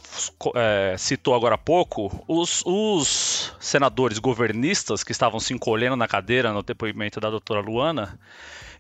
[0.55, 6.53] é, citou agora há pouco, os, os, senadores governistas que estavam se encolhendo na cadeira
[6.53, 8.19] no depoimento da doutora Luana,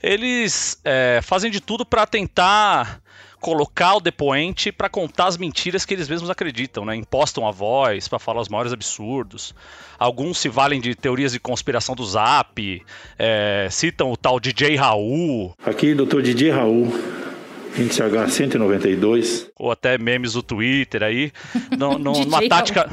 [0.00, 3.00] eles é, fazem de tudo para tentar
[3.40, 6.96] colocar o depoente para contar as mentiras que eles mesmos acreditam, né?
[6.96, 9.54] Impostam a voz para falar os maiores absurdos.
[9.98, 12.82] Alguns se valem de teorias de conspiração do Zap,
[13.18, 15.52] é, citam o tal DJ Raul.
[15.64, 17.17] Aqui, doutor DJ Raul
[17.82, 19.48] índice H192.
[19.56, 21.32] Ou até memes do Twitter aí.
[21.76, 22.88] No, no, numa, tática,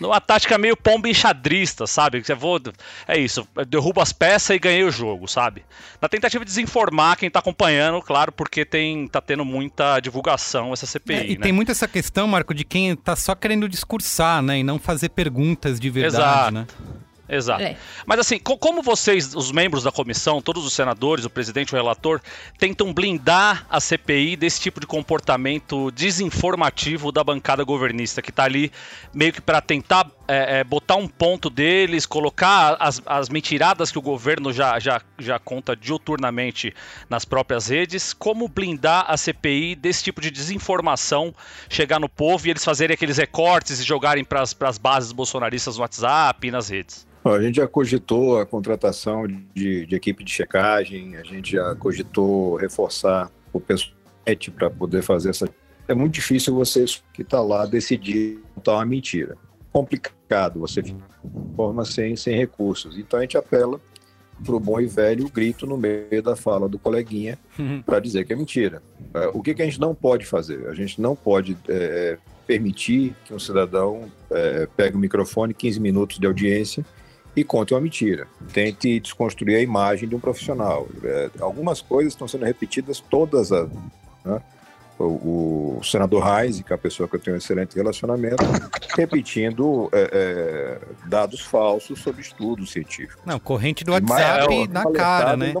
[0.00, 2.22] numa tática meio pomba enxadrista, sabe?
[2.22, 2.60] Que vou,
[3.06, 5.64] é isso, derrubo as peças e ganhei o jogo, sabe?
[6.00, 10.86] Na tentativa de desinformar quem tá acompanhando, claro, porque tem, tá tendo muita divulgação essa
[10.86, 11.14] CPI.
[11.14, 11.42] É, e né?
[11.42, 14.58] tem muito essa questão, Marco, de quem tá só querendo discursar, né?
[14.58, 16.52] E não fazer perguntas de verdade, Exato.
[16.52, 16.66] né?
[17.28, 17.62] Exato.
[17.62, 17.76] É.
[18.04, 21.76] Mas assim, co como vocês, os membros da comissão, todos os senadores, o presidente, o
[21.76, 22.20] relator,
[22.58, 28.70] tentam blindar a CPI desse tipo de comportamento desinformativo da bancada governista, que está ali
[29.12, 33.98] meio que para tentar é, é, botar um ponto deles, colocar as, as mentiradas que
[33.98, 36.74] o governo já, já, já conta diuturnamente
[37.08, 41.34] nas próprias redes, como blindar a CPI desse tipo de desinformação
[41.68, 45.82] chegar no povo e eles fazerem aqueles recortes e jogarem para as bases bolsonaristas no
[45.82, 47.06] WhatsApp e nas redes?
[47.24, 52.56] A gente já cogitou a contratação de, de equipe de checagem, a gente já cogitou
[52.56, 53.94] reforçar o pessoal
[54.56, 55.46] para poder fazer essa
[55.86, 59.36] é muito difícil você que está lá decidir contar uma mentira.
[59.74, 60.80] Complicado, você
[61.56, 62.96] forma sem, sem recursos.
[62.96, 63.80] Então a gente apela
[64.44, 67.82] para o bom e velho grito no meio da fala do coleguinha Uhum.
[67.82, 68.80] para dizer que é mentira.
[69.12, 70.68] É, O que, que a gente não pode fazer?
[70.68, 76.18] A gente não pode é, permitir que um cidadão é, pegue o microfone, 15 minutos
[76.20, 76.86] de audiência,
[77.36, 78.28] e conte uma mentira.
[78.52, 80.86] Tente desconstruir a imagem de um profissional.
[81.02, 83.68] É, algumas coisas estão sendo repetidas todas as.
[84.24, 84.40] né?
[84.98, 88.36] O, o senador Reis, que é uma pessoa que eu tenho um excelente relacionamento,
[88.96, 93.18] repetindo é, é, dados falsos sobre estudos científicos.
[93.26, 95.52] Não, corrente do Mas, WhatsApp é, na cara, né?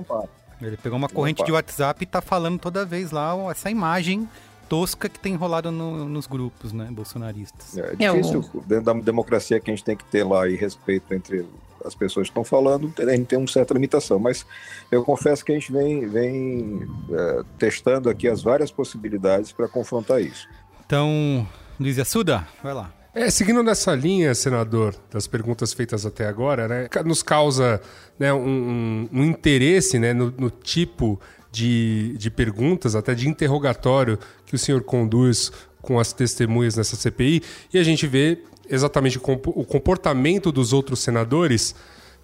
[0.62, 1.50] ele pegou uma corrente de.
[1.52, 4.28] WhatsApp e tá falando toda vez lá essa imagem
[4.68, 7.76] tosca que tem rolado no- nos grupos, né, bolsonaristas.
[7.76, 11.12] É É, difícil, dentro da democracia que a gente tem que ter lá e respeito
[11.12, 11.44] entre
[11.84, 14.18] as pessoas estão falando, a gente tem uma certa limitação.
[14.18, 14.44] Mas
[14.90, 20.20] eu confesso que a gente vem, vem é, testando aqui as várias possibilidades para confrontar
[20.20, 20.46] isso.
[20.86, 21.46] Então,
[21.78, 22.92] Luiz Assuda, vai lá.
[23.14, 27.80] É, seguindo nessa linha, senador, das perguntas feitas até agora, né, nos causa
[28.18, 31.20] né, um, um- um interesse né, no, no tipo
[31.52, 37.40] de, de perguntas, até de interrogatório que o senhor conduz com as testemunhas nessa CPI,
[37.72, 41.74] e a gente vê exatamente o compo- o comportamento dos outros senadores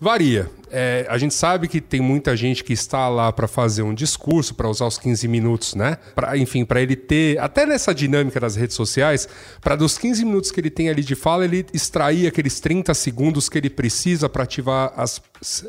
[0.03, 0.49] Varia.
[0.71, 4.55] É, a gente sabe que tem muita gente que está lá para fazer um discurso,
[4.55, 5.99] para usar os 15 minutos, né?
[6.15, 9.29] Pra, enfim, para ele ter, até nessa dinâmica das redes sociais,
[9.61, 13.51] para dos 15 minutos que ele tem ali de fala, ele extrair aqueles 30 segundos
[13.51, 15.21] que ele precisa para ativar as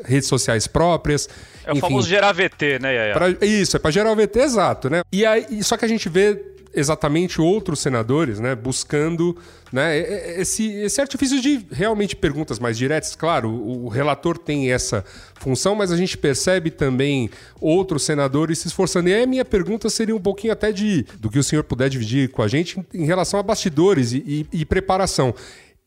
[0.06, 1.28] redes sociais próprias.
[1.62, 3.12] É o famoso gerar VT, né, Yaya?
[3.12, 5.02] Pra- isso, é para gerar o VT, exato, né?
[5.12, 6.40] E aí, só que a gente vê
[6.74, 9.36] exatamente outros senadores, né, buscando,
[9.72, 9.98] né,
[10.40, 13.14] esse, esse artifício de realmente perguntas mais diretas.
[13.14, 15.04] Claro, o, o relator tem essa
[15.38, 17.28] função, mas a gente percebe também
[17.60, 19.08] outros senadores se esforçando.
[19.08, 21.88] E aí a minha pergunta seria um pouquinho até de do que o senhor puder
[21.88, 25.34] dividir com a gente em, em relação a bastidores e- e- e preparação.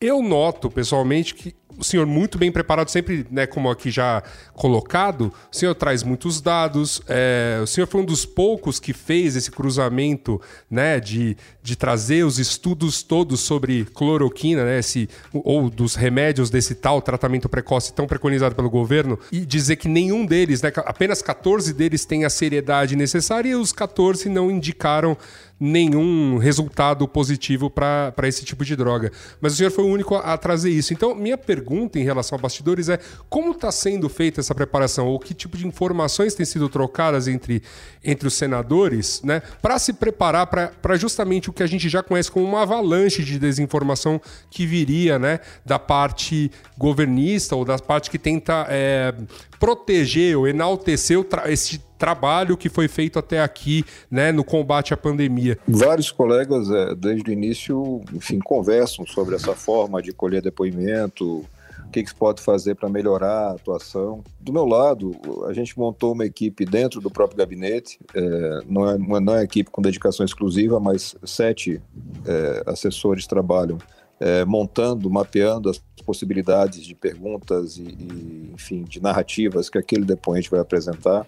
[0.00, 4.22] Eu noto, pessoalmente, que o senhor muito bem preparado, sempre, né, como aqui já
[4.54, 9.36] colocado, o senhor traz muitos dados, é, o senhor foi um dos poucos que fez
[9.36, 15.94] esse cruzamento, né, de, de trazer os estudos todos sobre cloroquina, né, esse, ou dos
[15.94, 20.72] remédios desse tal tratamento precoce tão preconizado pelo governo, e dizer que nenhum deles, né,
[20.76, 25.16] apenas 14 deles têm a seriedade necessária e os 14 não indicaram
[25.58, 29.10] nenhum resultado positivo para esse tipo de droga.
[29.40, 30.92] Mas o senhor foi o único a, a trazer isso.
[30.92, 35.06] Então, minha pergunta em relação a bastidores é como está sendo feita essa preparação?
[35.06, 37.62] Ou que tipo de informações têm sido trocadas entre,
[38.04, 42.30] entre os senadores né, para se preparar para justamente o que a gente já conhece
[42.30, 48.18] como uma avalanche de desinformação que viria né, da parte governista ou da parte que
[48.18, 49.14] tenta é,
[49.58, 55.58] proteger ou enaltecer esse trabalho que foi feito até aqui né, no combate à pandemia.
[55.66, 61.44] Vários colegas, é, desde o início, enfim, conversam sobre essa forma de colher depoimento,
[61.86, 64.22] o que, que se pode fazer para melhorar a atuação.
[64.40, 65.12] Do meu lado,
[65.46, 69.42] a gente montou uma equipe dentro do próprio gabinete, é, não, é, não é uma
[69.42, 71.80] equipe com dedicação exclusiva, mas sete
[72.26, 73.78] é, assessores trabalham
[74.18, 80.50] é, montando, mapeando as possibilidades de perguntas e, e, enfim, de narrativas que aquele depoente
[80.50, 81.26] vai apresentar.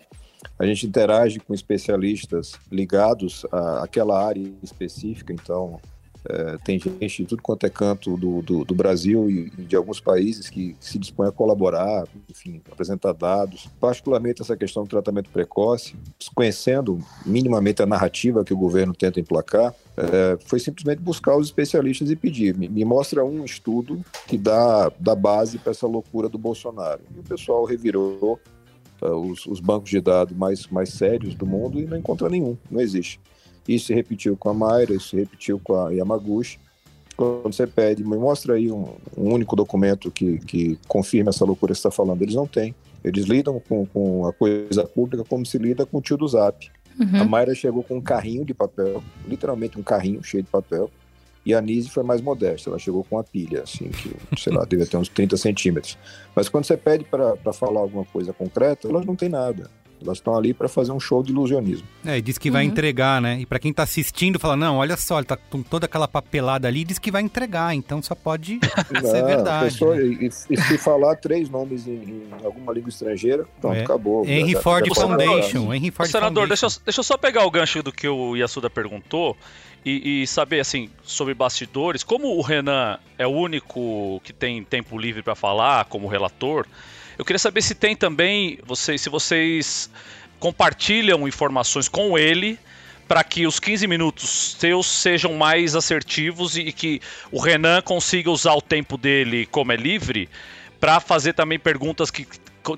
[0.59, 3.45] A gente interage com especialistas ligados
[3.83, 5.81] àquela área específica, então
[6.29, 10.01] é, tem gente de tudo quanto é canto do, do, do Brasil e, de alguns
[10.01, 13.69] países que se dispõem a colaborar, enfim, apresentar dados.
[13.81, 15.95] Particularmente essa questão do tratamento precoce,
[16.35, 22.11] conhecendo minimamente a narrativa que o governo tenta emplacar, é, foi simplesmente buscar os especialistas
[22.11, 26.39] e pedir, me, me mostra um estudo que dá, dá base para essa loucura do
[26.39, 27.01] Bolsonaro.
[27.17, 28.39] E o pessoal revirou
[29.03, 32.57] uh, os, os bancos de dados mais, mais sérios do mundo e não encontra nenhum,
[32.71, 33.21] não existe.
[33.67, 36.59] Isso se repetiu com a Mayra, isso se repetiu com a Yamaguchi.
[37.17, 41.73] Quando você pede, me mostra aí um, um único documento que, que confirme essa loucura
[41.73, 42.75] que você está falando, eles não têm.
[43.05, 46.71] Eles lidam com, com a coisa pública como se lida com o tio do Zap.
[47.21, 50.91] A Mayra chegou com um carrinho de papel, literalmente um carrinho cheio de papel,
[51.49, 54.67] e a Nise foi mais modesta, ela chegou com uma pilha, assim, que, sei lá,
[54.67, 55.97] devia ter uns 30 centímetros.
[56.37, 59.71] Mas quando você pede para falar alguma coisa concreta, elas não têm nada.
[60.01, 61.87] Elas estão ali para fazer um show de ilusionismo.
[62.05, 63.41] É, e diz que vai entregar, né?
[63.41, 66.69] E pra quem tá assistindo, fala, não, olha só, ele tá com toda aquela papelada
[66.69, 68.61] ali e diz que vai entregar, então só pode
[69.03, 69.65] ser verdade.
[69.73, 70.03] pessoa- né?
[70.05, 73.83] e, e se falar três nomes em, em alguma língua estrangeira, pronto, É.
[73.83, 74.25] acabou.
[74.25, 75.75] Henry Já- Ford já foi Foundation.
[75.75, 76.67] Henry Ford senador, Foundation.
[76.67, 79.37] deixa eu, deixa eu só pegar o gancho do que o Yasuda perguntou
[79.85, 82.03] e, e saber, assim, sobre bastidores.
[82.05, 86.67] Como o Renan é o único que tem tempo livre para falar como relator,
[87.19, 89.91] eu queria saber se tem também, vocês, se vocês
[90.39, 92.59] compartilham informações com ele
[93.09, 97.01] para que os 15 minutos seus sejam mais assertivos e que
[97.33, 100.29] o Renan consiga usar o tempo dele como é livre
[100.79, 102.27] para fazer também perguntas que,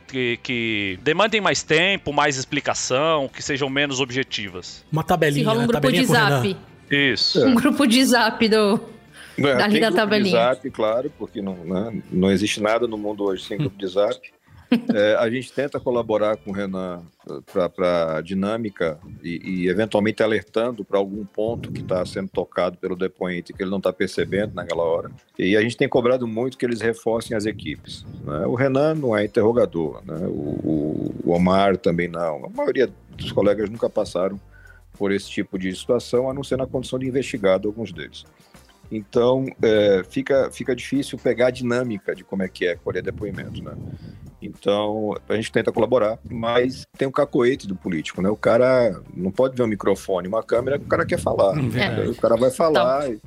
[0.07, 4.85] que, que, demandem mais tempo, mais explicação, que sejam menos objetivas.
[4.91, 5.67] Uma tabelinha, Se rola um né?
[5.67, 6.57] grupo Tabelinha de zap.
[6.91, 7.47] Isso.
[7.47, 8.81] Um grupo de zap do.
[9.41, 10.31] É, Dali tem da tabelinha.
[10.31, 14.21] zap, claro, porque não, né, não existe nada no mundo hoje sem grupo de zap.
[14.95, 17.03] É, a gente tenta colaborar com o Renan
[17.53, 22.95] para a dinâmica e, e, eventualmente alertando para algum ponto que está sendo tocado pelo
[22.95, 25.11] depoente que ele não está percebendo naquela hora.
[25.37, 28.07] E a gente tem cobrado muito que eles reforcem as equipes.
[28.25, 28.47] né?
[28.47, 30.21] O Renan não é interrogador, né?
[30.29, 32.45] o, o Omar também não.
[32.45, 34.41] A maioria dos colegas nunca passaram
[34.97, 38.25] por esse tipo de situação, a não ser na condição de investigado alguns deles.
[38.91, 43.63] Então, é, fica, fica difícil pegar a dinâmica de como é que é colher depoimento,
[43.63, 43.77] né?
[44.43, 48.29] Então, a gente tenta colaborar, mas tem o cacoete do político, né?
[48.29, 51.55] O cara não pode ver um microfone, uma câmera, o cara quer falar.
[51.81, 52.09] É.
[52.09, 53.21] O cara vai falar, e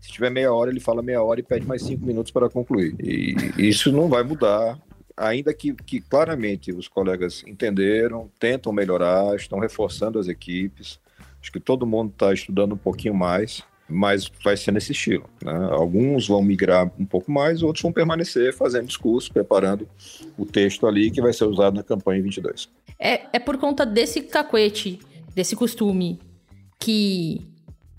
[0.00, 2.94] se tiver meia hora, ele fala meia hora e pede mais cinco minutos para concluir.
[3.00, 4.78] E isso não vai mudar,
[5.16, 11.00] ainda que, que claramente os colegas entenderam, tentam melhorar, estão reforçando as equipes.
[11.40, 15.28] Acho que todo mundo está estudando um pouquinho mais mas vai ser nesse estilo.
[15.42, 15.52] Né?
[15.70, 19.88] Alguns vão migrar um pouco mais, outros vão permanecer fazendo discurso, preparando
[20.36, 22.68] o texto ali que vai ser usado na campanha 22.
[22.98, 24.98] É, é por conta desse cacuete,
[25.34, 26.18] desse costume,
[26.78, 27.46] que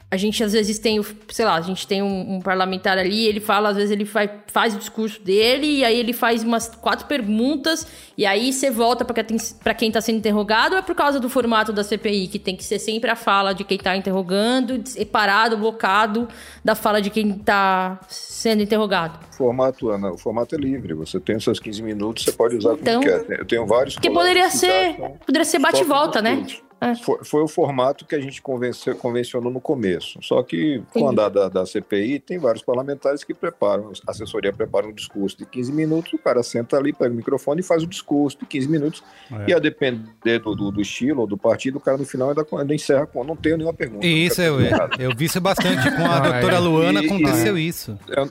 [0.10, 3.42] a gente às vezes tem, sei lá, a gente tem um, um parlamentar ali, ele
[3.42, 7.06] fala, às vezes ele faz, faz o discurso dele, e aí ele faz umas quatro
[7.08, 7.86] perguntas,
[8.18, 11.20] e aí você volta pra quem, pra quem tá sendo interrogado, ou é por causa
[11.20, 14.82] do formato da CPI, que tem que ser sempre a fala de quem tá interrogando,
[14.88, 16.30] separado, blocado
[16.64, 19.20] da fala de quem tá sendo interrogado?
[19.34, 22.56] O formato, Ana, o formato é livre, você tem os seus 15 minutos, você pode
[22.56, 23.40] usar Então- como quer.
[23.42, 27.06] Eu tenho vários Porque colegas poderia que ser, poderia ser bate e só minutos.
[27.06, 30.20] Foi, foi o formato que a gente convenceu, convencionou no começo.
[30.22, 34.54] Só que, com o andar da, da CPI, tem vários parlamentares que preparam, a assessoria
[34.54, 37.84] prepara um discurso de 15 minutos, o cara senta ali, pega o microfone e faz
[37.84, 39.04] o discurso de 15 minutos.
[39.32, 39.52] É.
[39.52, 42.46] E a depender do, do, do estilo ou do partido, o cara no final ainda,
[42.54, 44.06] ainda encerra com: não tenho nenhuma pergunta.
[44.06, 44.58] Isso, eu,
[45.00, 46.60] eu vi isso bastante com a Ah, doutora é.
[46.60, 47.98] Luana, E- aconteceu isso.
[48.10, 48.30] É um,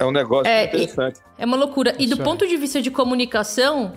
[0.00, 1.20] é um negócio É, interessante.
[1.38, 1.94] É uma loucura.
[1.98, 2.24] E do Isso é.
[2.24, 3.92] ponto de vista de comunicação,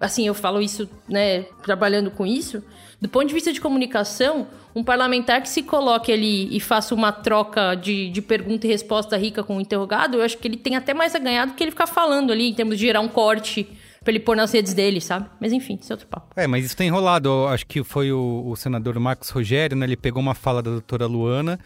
[0.00, 2.62] assim, eu falo isso, né, trabalhando com isso.
[3.00, 7.12] Do ponto de vista de comunicação, um parlamentar que se coloque ali e faça uma
[7.12, 10.74] troca de, de pergunta e resposta rica com o interrogado, eu acho que ele tem
[10.74, 13.08] até mais a ganhar do que ele ficar falando ali, em termos de gerar um
[13.08, 13.68] corte
[14.02, 15.28] pra ele pôr nas redes dele, sabe?
[15.40, 16.28] Mas enfim, isso é outro papo.
[16.34, 17.46] É, mas isso tem enrolado.
[17.46, 19.86] Acho que foi o, o senador Marcos Rogério, né?
[19.86, 21.58] Ele pegou uma fala da doutora Luana,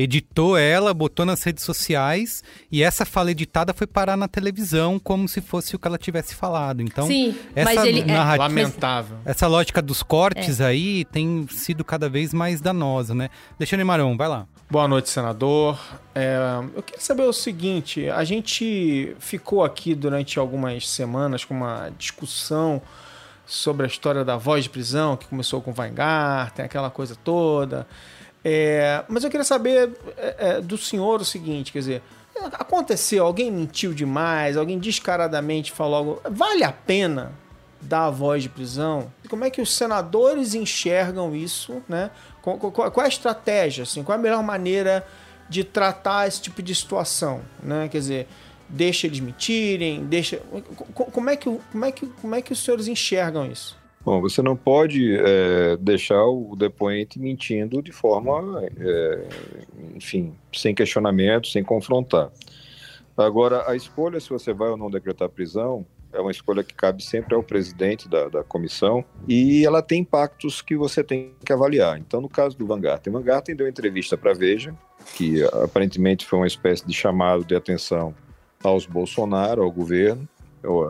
[0.00, 5.28] editou ela, botou nas redes sociais e essa fala editada foi parar na televisão como
[5.28, 6.80] se fosse o que ela tivesse falado.
[6.80, 8.00] Então, Sim, essa mas ele.
[8.02, 9.16] é, narrativa- mas- Lamentável.
[9.24, 10.04] essa lógica dos É.
[10.04, 13.28] cortes aí tem sido cada vez mais danosa, né?
[13.58, 14.46] Alexandre Marão, vai lá.
[14.70, 15.76] Boa noite, senador.
[16.14, 16.36] É,
[16.76, 22.80] eu queria saber o seguinte: a gente ficou aqui durante algumas semanas com uma discussão
[23.46, 27.86] sobre a história da voz de prisão, que começou com Weingarten, aquela coisa toda.
[28.44, 32.02] É, mas eu queria saber é, é, do senhor o seguinte: quer dizer,
[32.52, 36.20] aconteceu, alguém mentiu demais, alguém descaradamente falou algo.
[36.30, 37.32] Vale a pena
[37.80, 39.12] dar a voz de prisão?
[39.28, 42.10] Como é que os senadores enxergam isso, né?
[42.42, 44.02] Qual, qual- é a estratégia, assim?
[44.02, 45.06] Qual é a melhor maneira
[45.48, 47.88] de tratar esse tipo de situação, né?
[47.88, 48.28] Quer dizer,
[48.68, 50.38] deixa eles mentirem, deixa...
[50.94, 53.77] Co- Como é que, como é que, como é que os senhores enxergam isso?
[54.04, 59.28] Bom, você não pode é, deixar o depoente mentindo de forma, é,
[59.94, 62.30] enfim, sem questionamento, sem confrontar.
[63.16, 67.02] Agora, a escolha se você vai ou não decretar prisão é uma escolha que cabe
[67.02, 71.98] sempre ao presidente da, da comissão e ela tem impactos que você tem que avaliar.
[71.98, 74.74] Então, no caso do Van Garten, Van Garten deu entrevista para a Veja,
[75.14, 78.14] que aparentemente foi uma espécie de chamado de atenção
[78.62, 80.26] aos Bolsonaro, ao governo.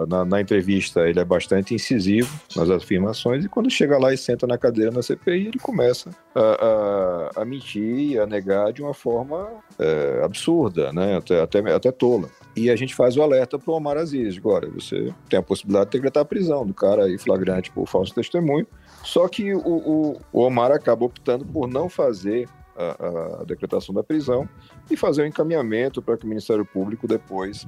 [0.08, 4.46] Na, na entrevista, ele é bastante incisivo nas afirmações, e quando chega lá e senta
[4.46, 9.48] na cadeira na CPI, ele começa a, a, a mentir, a negar de uma forma
[9.78, 11.16] é, absurda, né?
[11.16, 12.28] até, até, até tola.
[12.56, 15.90] E a gente faz o alerta para o Omar Aziz: agora, você tem a possibilidade
[15.90, 18.66] de decretar a prisão do cara aí flagrante por falso testemunho.
[19.04, 24.02] Só que o, o, o Omar acaba optando por não fazer a, a decretação da
[24.02, 24.48] prisão
[24.90, 27.66] e fazer o encaminhamento para que o Ministério Público depois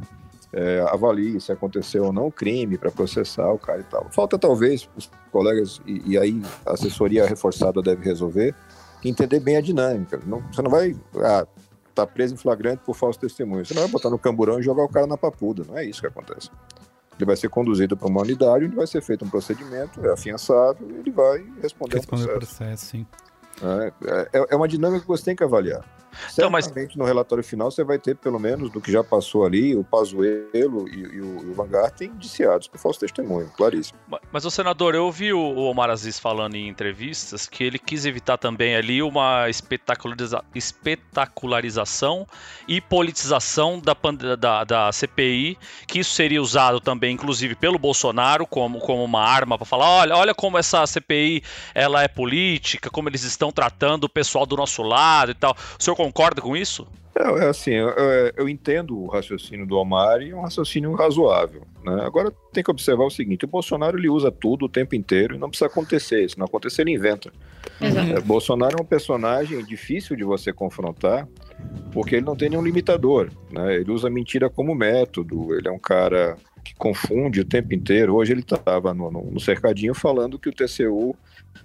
[0.52, 4.06] é, avalie se aconteceu ou não o crime para processar o cara e tal.
[4.10, 8.54] Falta talvez os colegas, e, e aí a assessoria reforçada deve resolver,
[9.04, 10.20] entender bem a dinâmica.
[10.26, 11.46] Não, você não vai ah,
[11.94, 13.64] tá preso em flagrante por falso testemunho.
[13.64, 15.64] Você não vai botar no camburão e jogar o cara na papuda.
[15.66, 16.50] Não é isso que acontece.
[17.16, 20.78] Ele vai ser conduzido para uma unidade onde vai ser feito um procedimento, é afiançado,
[20.90, 22.56] e ele vai responder, Responder ao processo.
[22.56, 23.06] processo, sim.
[23.62, 25.84] É, é, é uma dinâmica que você tem que avaliar.
[26.32, 26.72] Então, mas...
[26.96, 30.88] no relatório final você vai ter, pelo menos, do que já passou ali, o Pazuello
[30.88, 31.70] e, e, o, e o
[32.02, 33.98] indiciados por falso testemunho, claríssimo.
[34.08, 37.78] Mas, mas, o senador, eu ouvi o, o Omar Aziz falando em entrevistas que ele
[37.78, 42.26] quis evitar também ali uma espetaculariza, espetacularização
[42.66, 43.96] e politização da,
[44.36, 49.56] da, da CPI, que isso seria usado também, inclusive, pelo Bolsonaro como, como uma arma
[49.56, 51.42] para falar, olha, olha como essa CPI
[51.74, 55.56] ela é política, como eles estão tratando o pessoal do nosso lado e tal.
[55.78, 56.86] O senhor concorda com isso?
[57.14, 57.88] É, é assim, eu,
[58.36, 61.62] eu, entendo o raciocínio do Omar e é um raciocínio razoável.
[61.84, 62.02] Né?
[62.04, 65.38] Agora tem que observar o seguinte: o Bolsonaro ele usa tudo o tempo inteiro e
[65.38, 66.28] não precisa acontecer.
[66.30, 67.32] Se não acontecer, ele inventa.
[67.80, 71.28] É, Bolsonaro é um personagem difícil de você confrontar
[71.92, 73.30] porque ele não tem nenhum limitador.
[73.50, 73.76] Né?
[73.76, 78.14] Ele usa mentira como método, ele é um cara que confunde o tempo inteiro.
[78.14, 81.16] Hoje ele estava no, no, no cercadinho falando que o TCU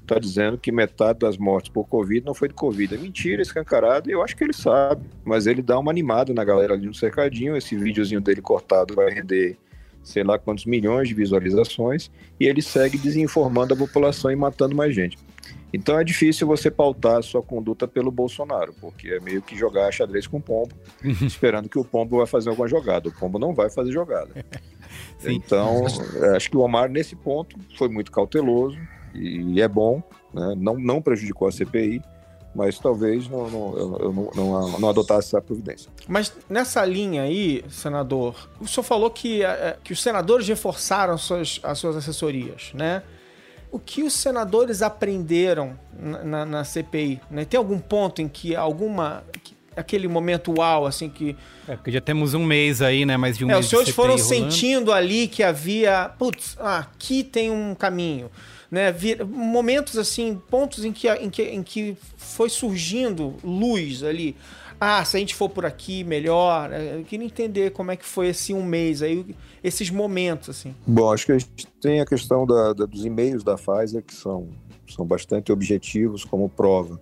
[0.02, 2.96] está dizendo que metade das mortes por Covid não foi de Covid.
[2.96, 5.06] É mentira, escancarado, e eu acho que ele sabe.
[5.24, 7.58] Mas ele dá uma animada na galera ali no cercadinho.
[7.58, 9.58] Esse videozinho dele cortado vai render
[10.06, 14.94] sei lá quantos milhões de visualizações, e ele segue desinformando a população e matando mais
[14.94, 15.18] gente.
[15.74, 19.92] Então é difícil você pautar a sua conduta pelo Bolsonaro, porque é meio que jogar
[19.92, 20.74] xadrez com o pombo,
[21.04, 23.10] esperando que o pombo vai fazer alguma jogada.
[23.10, 24.30] O pombo não vai fazer jogada.
[25.26, 25.86] então,
[26.22, 28.78] é, acho que o Omar, nesse ponto, foi muito cauteloso,
[29.16, 30.01] e é bom,
[30.34, 30.53] né?
[30.57, 32.01] não, não prejudicou a CPI,
[32.55, 35.91] mas talvez não, não, eu não, não, não, adotasse essa providência.
[36.07, 41.18] Mas nessa linha aí, senador, o senhor falou que, é, é, que os senadores reforçaram
[41.18, 43.03] suas, as suas assessorias, né?
[43.70, 47.20] O que os senadores aprenderam na, na, na CPI?
[47.30, 47.43] Né?
[47.43, 49.22] Tem algum ponto em que alguma.
[49.76, 51.36] Aquele momento uau, assim, que.
[51.67, 53.17] É, porque já temos um mês aí, né?
[53.17, 53.65] Mais de um é, mês.
[53.65, 54.28] Os senhores foram rolando.
[54.28, 56.11] sentindo ali que havia.
[56.17, 58.30] Putz, ah, aqui tem um caminho
[58.76, 58.93] né?
[59.26, 64.36] Momentos assim, pontos em que, em, que, em que foi surgindo luz ali.
[64.80, 66.71] Ah, se a gente for por aqui, melhor.
[66.73, 70.76] É, eu queria entender como é que foi esse um mês aí, esses momentos, assim.
[70.86, 74.13] Bom, acho que a gente tem a questão da, da, dos e-mails da Pfizer, que
[74.13, 74.49] são,
[74.89, 76.99] são bastante objetivos como prova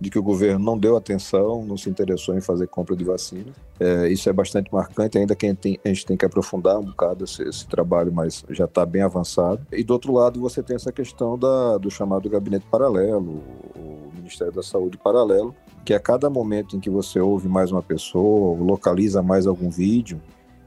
[0.00, 3.52] de que o governo não deu atenção, não se interessou em fazer compra de vacina.
[3.78, 6.78] É, isso é bastante marcante, ainda que a gente tem, a gente tem que aprofundar
[6.78, 9.66] um bocado esse, esse trabalho, mas já está bem avançado.
[9.72, 13.42] E do outro lado, você tem essa questão da, do chamado gabinete paralelo,
[13.74, 17.82] o Ministério da Saúde paralelo, que a cada momento em que você ouve mais uma
[17.82, 20.20] pessoa, localiza mais algum vídeo,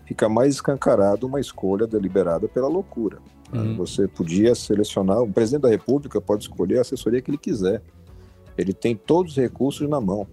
[0.06, 3.18] fica mais escancarado uma escolha deliberada pela loucura.
[3.54, 3.76] Uhum.
[3.78, 7.82] Você podia selecionar, o presidente da República pode escolher a assessoria que ele quiser.
[8.58, 10.28] Ele tem todos os recursos na mão.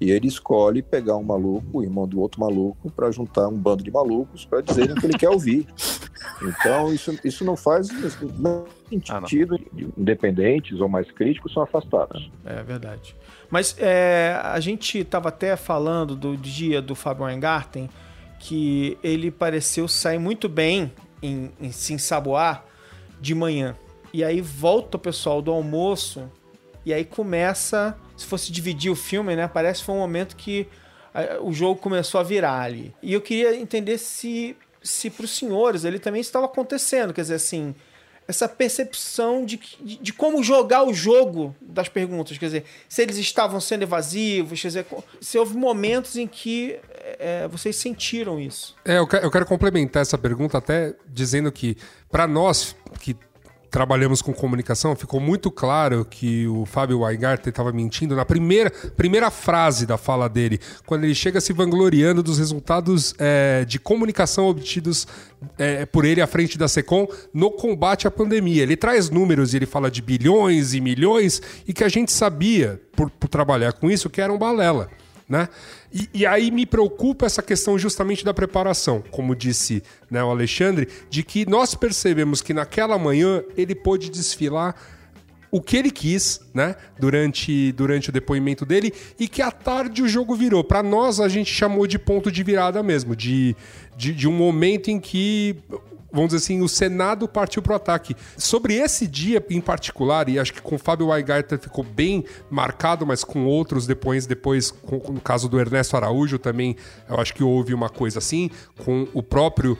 [0.00, 3.84] E ele escolhe pegar um maluco, o irmão do outro maluco, para juntar um bando
[3.84, 5.66] de malucos para dizerem o que ele quer ouvir.
[6.40, 7.88] Então, isso, isso não faz
[8.38, 9.56] não sentido.
[9.56, 9.92] Ah, não.
[9.96, 12.30] Independentes ou mais críticos são afastados.
[12.44, 13.14] É verdade.
[13.50, 17.88] Mas é, a gente estava até falando do dia do Fábio Weingarten,
[18.38, 20.92] que ele pareceu sair muito bem
[21.22, 22.64] em, em se ensaboar
[23.20, 23.76] de manhã.
[24.12, 26.28] E aí volta o pessoal do almoço
[26.84, 29.48] e aí começa, se fosse dividir o filme, né?
[29.48, 30.68] Parece que foi um momento que
[31.42, 32.94] o jogo começou a virar ali.
[33.02, 37.34] E eu queria entender se, se para os senhores ele também estava acontecendo, quer dizer,
[37.34, 37.74] assim,
[38.26, 43.16] essa percepção de, de, de, como jogar o jogo das perguntas, quer dizer, se eles
[43.16, 44.86] estavam sendo evasivos, quer dizer,
[45.20, 46.78] se houve momentos em que
[47.18, 48.74] é, vocês sentiram isso.
[48.84, 51.76] É, eu quero, eu quero complementar essa pergunta até dizendo que,
[52.10, 53.16] para nós que
[53.72, 59.30] trabalhamos com comunicação, ficou muito claro que o Fábio Weingarten estava mentindo na primeira, primeira
[59.30, 65.08] frase da fala dele, quando ele chega se vangloriando dos resultados é, de comunicação obtidos
[65.56, 68.62] é, por ele à frente da SECOM no combate à pandemia.
[68.62, 72.78] Ele traz números e ele fala de bilhões e milhões e que a gente sabia,
[72.94, 74.90] por, por trabalhar com isso, que era um balela.
[75.26, 75.48] Né?
[75.92, 80.88] E, e, aí me preocupa essa questão justamente da preparação, como disse né, o Alexandre,
[81.10, 84.74] de que nós percebemos que naquela manhã ele pôde desfilar
[85.50, 88.90] o que ele quis, né, durante, durante o depoimento dele,
[89.20, 90.64] e que à tarde o jogo virou.
[90.64, 93.54] Para nós, a gente chamou de ponto de virada mesmo, de,
[93.94, 95.56] de, de um momento em que
[96.12, 98.14] vamos dizer assim, o Senado partiu para o ataque.
[98.36, 103.06] Sobre esse dia em particular, e acho que com o Fábio Weigarter ficou bem marcado,
[103.06, 106.76] mas com outros depois, depois com, no caso do Ernesto Araújo também,
[107.08, 108.50] eu acho que houve uma coisa assim,
[108.84, 109.78] com o próprio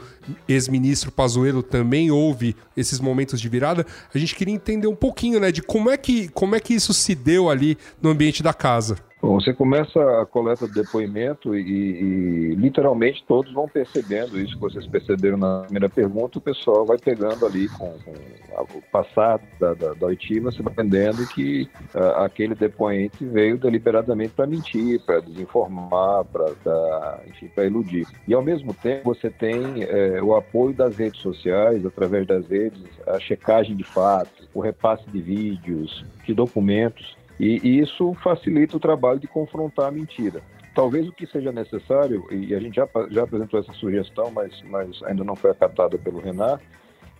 [0.49, 3.87] ex-ministro Pazuello também houve esses momentos de virada.
[4.15, 6.95] A gente queria entender um pouquinho, né, de como é que, como é que isso
[6.95, 8.97] se deu ali no ambiente da casa.
[9.23, 14.61] Bom, você começa a coleta de depoimento e, e, literalmente todos vão percebendo isso que
[14.61, 19.75] vocês perceberam na primeira pergunta, o pessoal vai pegando ali com, com o passado da,
[19.75, 25.21] da, da oitiva, se vai entendendo que uh, aquele depoente veio deliberadamente para mentir, para
[25.21, 28.09] desinformar, para iludir.
[28.27, 32.83] E ao mesmo tempo você tem é, o apoio das redes sociais, através das redes,
[33.07, 38.81] a checagem de fatos, o repasse de vídeos, de documentos, e, e isso facilita o
[38.81, 40.41] trabalho de confrontar a mentira.
[40.77, 45.03] Talvez o que seja necessário, e a gente já, já apresentou essa sugestão, mas, mas
[45.03, 46.61] ainda não foi acatada pelo Renan,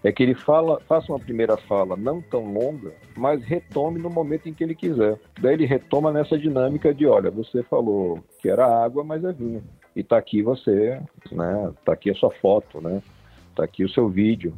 [0.05, 4.49] é que ele fala, faça uma primeira fala não tão longa, mas retome no momento
[4.49, 5.19] em que ele quiser.
[5.41, 9.63] Daí ele retoma nessa dinâmica de, olha, você falou que era água, mas é vinho.
[9.95, 11.01] E tá aqui você,
[11.33, 11.73] né?
[11.85, 13.03] Tá aqui a sua foto, né?
[13.57, 14.55] Tá aqui o seu vídeo.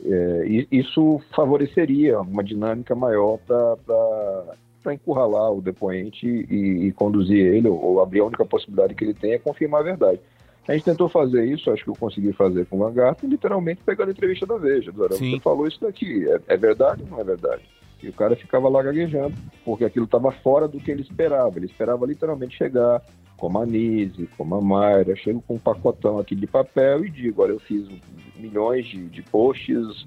[0.00, 4.56] É, isso favoreceria uma dinâmica maior para
[4.88, 9.04] para encurralar o depoente e, e conduzir ele, ou, ou, abrir a única possibilidade que
[9.04, 10.20] ele tem é confirmar a verdade.
[10.66, 14.08] A gente tentou fazer isso, acho que eu consegui fazer com o Van literalmente pegando
[14.08, 14.90] a entrevista da Veja.
[14.90, 17.62] Do você falou isso daqui, é, é verdade ou não é verdade?
[18.02, 19.34] E o cara ficava lá gaguejando,
[19.64, 21.58] porque aquilo estava fora do que ele esperava.
[21.58, 23.02] Ele esperava literalmente chegar,
[23.36, 27.42] como a Nise, como a Mayra, chego com um pacotão aqui de papel e digo,
[27.42, 27.88] olha, eu fiz
[28.36, 30.06] milhões de, de posts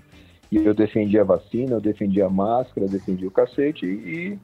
[0.51, 4.37] e eu defendi a vacina, eu defendi a máscara, eu defendi o cacete e,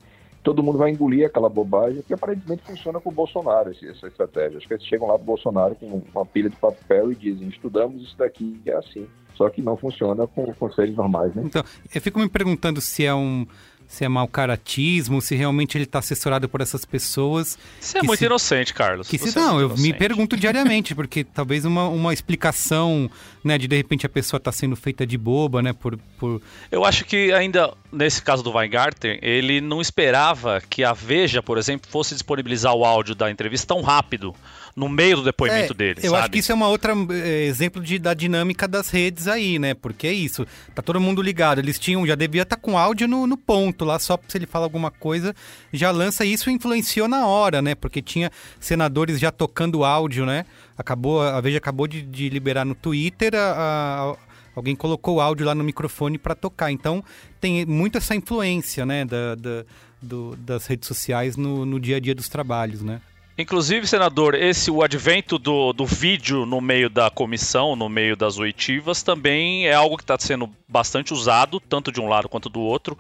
[0.48, 4.58] todo mundo vai engolir aquela bobagem, que aparentemente funciona com o Bolsonaro, essa estratégia.
[4.58, 7.50] Acho que eles chegam lá para o Bolsonaro com uma pilha de papel e dizem:
[7.50, 9.06] estudamos isso daqui, é assim.
[9.36, 11.44] Só que não funciona com, seres normais, né?
[11.46, 11.62] Então,
[11.94, 13.46] eu fico me perguntando se é um
[13.88, 17.58] se é mau caratismo, se realmente ele está assessorado por essas pessoas.
[17.80, 19.08] Você é muito se, inocente, Carlos.
[19.08, 19.82] Que se, é não, é eu inocente.
[19.82, 23.10] me pergunto diariamente, porque talvez uma, uma explicação,
[23.44, 26.42] né, de de repente a pessoa está sendo feita de boba, né, por, por...
[26.70, 31.58] Eu acho que ainda, nesse caso do Weingarten, ele não esperava que a Veja, por
[31.58, 34.36] exemplo, fosse disponibilizar o áudio da entrevista tão rápido
[34.78, 36.00] no meio do depoimento é, dele.
[36.04, 36.22] Eu sabe?
[36.22, 39.74] acho que isso é uma outra é, exemplo de, da dinâmica das redes aí, né?
[39.74, 40.46] Porque é isso.
[40.76, 41.58] Tá todo mundo ligado.
[41.58, 44.46] Eles tinham, já devia estar tá com áudio no, no ponto lá, só se ele
[44.46, 45.36] fala alguma coisa,
[45.74, 46.24] já lança.
[46.24, 47.74] E isso influenciou na hora, né?
[47.74, 50.46] Porque tinha senadores já tocando áudio, né?
[50.78, 55.46] Acabou, a Veja acabou de, de liberar no Twitter a, a Alguém colocou o áudio
[55.46, 56.72] lá no microfone para tocar.
[56.72, 57.04] Então,
[57.40, 59.64] tem muito essa influência, né, da, da
[60.02, 63.02] do, das redes sociais no, no dia a dia dos trabalhos, né?
[63.38, 68.40] Inclusive, senador, esse o advento do, do vídeo no meio da comissão, no meio das
[68.40, 72.60] oitivas, também é algo que está sendo bastante usado, tanto de um lado quanto do
[72.60, 72.98] outro.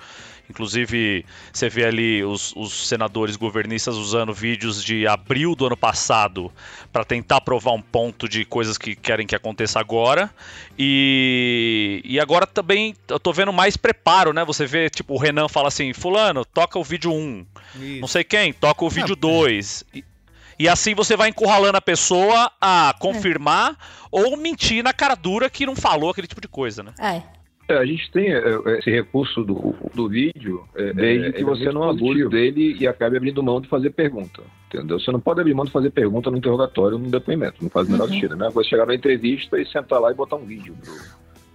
[0.47, 6.53] Inclusive, você vê ali os, os senadores governistas usando vídeos de abril do ano passado
[6.93, 10.29] para tentar provar um ponto de coisas que querem que aconteça agora.
[10.77, 14.45] E, e agora também eu tô vendo mais preparo, né?
[14.45, 17.45] Você vê, tipo, o Renan fala assim: Fulano, toca o vídeo 1.
[17.75, 18.01] Isso.
[18.01, 19.83] Não sei quem, toca o vídeo 2.
[19.93, 19.99] Ah,
[20.59, 23.75] e assim você vai encurralando a pessoa a confirmar é.
[24.11, 26.93] ou mentir na cara dura que não falou aquele tipo de coisa, né?
[26.99, 27.37] É.
[27.69, 31.69] É, a gente tem é, é, esse recurso do, do vídeo, é, desde que você
[31.69, 34.41] não abuse dele e acabe abrindo mão de fazer pergunta.
[34.67, 34.97] Entendeu?
[34.97, 37.61] Você não pode abrir mão de fazer pergunta no interrogatório, no depoimento.
[37.61, 38.13] Não faz o menor uhum.
[38.13, 38.49] sentido, né?
[38.53, 40.77] Você chegar na entrevista e sentar lá e botar um vídeo.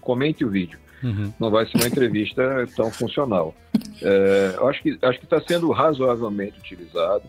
[0.03, 0.79] Comente o vídeo.
[1.03, 1.33] Uhum.
[1.41, 2.43] Não vai ser uma entrevista
[2.77, 3.55] tão funcional.
[4.03, 7.25] É, acho que acho que está sendo razoavelmente utilizado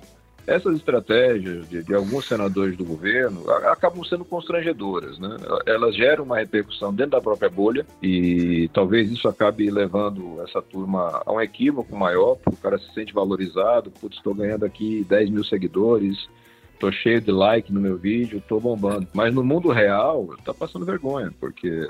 [0.46, 5.38] essas estratégias de, de, alguns senadores do governo acabam sendo constrangedoras, né?
[5.66, 11.22] Elas geram uma repercussão dentro da própria bolha e talvez isso acabe levando essa turma
[11.26, 15.30] a um equívoco maior, porque o cara se sente valorizado, putz, estou ganhando aqui 10
[15.30, 16.28] mil seguidores,
[16.74, 19.08] estou cheio de like no meu vídeo, estou bombando.
[19.14, 21.90] Mas no mundo real, está passando vergonha, porque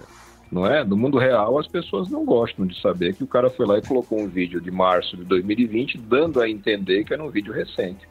[0.52, 0.84] não é?
[0.84, 3.82] No mundo real, as pessoas não gostam de saber que o cara foi lá e
[3.82, 8.08] colocou um vídeo de março de 2020, dando a entender que era um vídeo recente.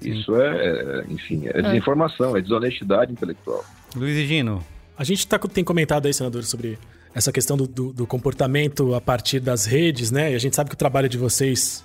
[0.00, 3.64] Isso é, é, enfim, é, é desinformação, é desonestidade intelectual.
[3.94, 4.64] Luiz e Gino.
[4.98, 6.78] A gente tá, tem comentado aí, senador, sobre
[7.14, 10.32] essa questão do, do, do, comportamento a partir das redes, né?
[10.32, 11.82] E a gente sabe que o trabalho de vocês,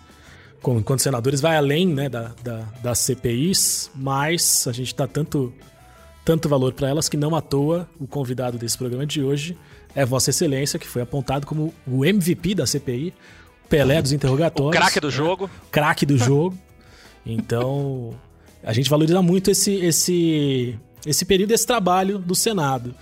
[0.66, 5.54] enquanto senadores, vai além né, da, da, das CPIs, mas a gente dá tanto,
[6.26, 9.58] tanto valor para elas que não à toa o convidado desse programa de hoje
[9.96, 13.14] é Vossa Excelência, que foi apontado como o MVP da CPI,
[13.70, 14.76] Pelé dos interrogatórios.
[14.76, 15.50] O craque do jogo.
[15.72, 16.58] Craque do jogo.
[17.26, 18.14] Então,
[18.64, 22.94] a gente valoriza muito esse, esse, esse período, esse trabalho do Senado.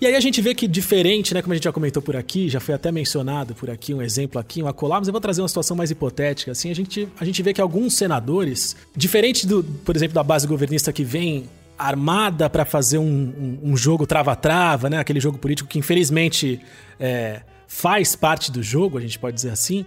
[0.00, 2.48] E aí a gente vê que diferente, né, como a gente já comentou por aqui,
[2.48, 5.42] já foi até mencionado por aqui um exemplo aqui, um acolá, mas eu vou trazer
[5.42, 9.64] uma situação mais hipotética, assim, a gente, a gente vê que alguns senadores, diferente do,
[9.64, 14.88] por exemplo, da base governista que vem armada para fazer um, um, um jogo trava-trava,
[14.88, 16.60] né, aquele jogo político que infelizmente
[17.00, 19.84] é, faz parte do jogo, a gente pode dizer assim,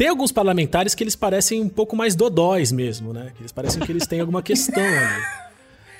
[0.00, 3.32] Tem alguns parlamentares que eles parecem um pouco mais dodóis mesmo, né?
[3.36, 5.22] Que eles parecem que eles têm alguma questão ali.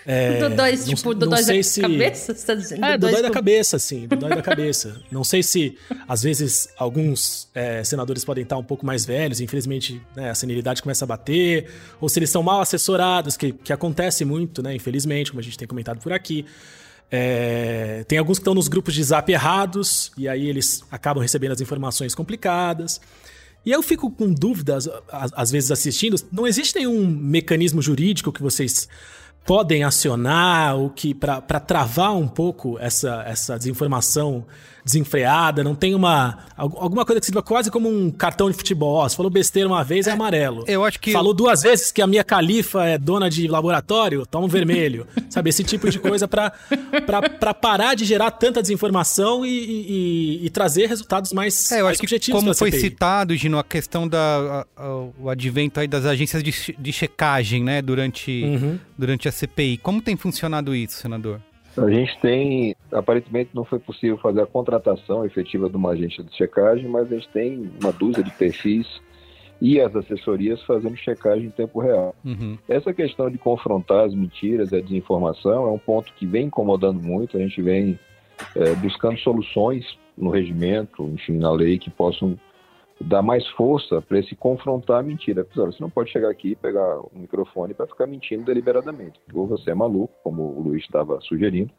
[0.06, 1.82] É, dodóis, não, tipo, dodóis da se...
[1.82, 2.34] cabeça?
[2.34, 2.82] Você tá dizendo?
[2.82, 4.08] É, dodói da cabeça, sim.
[4.08, 4.98] Dodói da cabeça.
[5.12, 5.76] Não sei se,
[6.08, 10.80] às vezes, alguns é, senadores podem estar um pouco mais velhos, infelizmente né, a senilidade
[10.80, 11.70] começa a bater,
[12.00, 14.74] ou se eles são mal assessorados, que, que acontece muito, né?
[14.74, 16.46] Infelizmente, como a gente tem comentado por aqui.
[17.10, 21.52] É, tem alguns que estão nos grupos de zap errados, e aí eles acabam recebendo
[21.52, 23.02] as informações complicadas.
[23.64, 28.88] E eu fico com dúvidas, às vezes assistindo, não existe nenhum mecanismo jurídico que vocês
[29.44, 34.46] podem acionar o que para travar um pouco essa, essa desinformação
[34.90, 39.08] desenfreada, não tem uma alguma coisa que sirva quase como um cartão de futebol.
[39.08, 40.64] Você falou besteira uma vez, é, é amarelo.
[40.66, 44.46] Eu acho que falou duas vezes que a minha califa é dona de laboratório, toma
[44.46, 45.06] um vermelho.
[45.30, 50.86] Sabe esse tipo de coisa para parar de gerar tanta desinformação e, e, e trazer
[50.86, 54.82] resultados mais, é, eu mais acho que como foi citado, Gino, a questão da a,
[54.84, 58.78] a, o advento aí das agências de, de checagem, né, durante uhum.
[58.98, 59.78] durante a CPI.
[59.78, 61.40] Como tem funcionado isso, senador?
[61.76, 66.34] A gente tem, aparentemente não foi possível fazer a contratação efetiva de uma agência de
[66.36, 69.00] checagem, mas a gente tem uma dúzia de perfis
[69.60, 72.14] e as assessorias fazendo checagem em tempo real.
[72.24, 72.56] Uhum.
[72.68, 77.36] Essa questão de confrontar as mentiras, a desinformação, é um ponto que vem incomodando muito.
[77.36, 77.98] A gente vem
[78.56, 82.38] é, buscando soluções no regimento, enfim, na lei, que possam
[83.00, 85.44] dar mais força para esse confrontar a mentira.
[85.44, 89.18] Pessoal, você não pode chegar aqui e pegar o um microfone para ficar mentindo deliberadamente.
[89.32, 91.70] Ou você é maluco, como o Luiz estava sugerindo,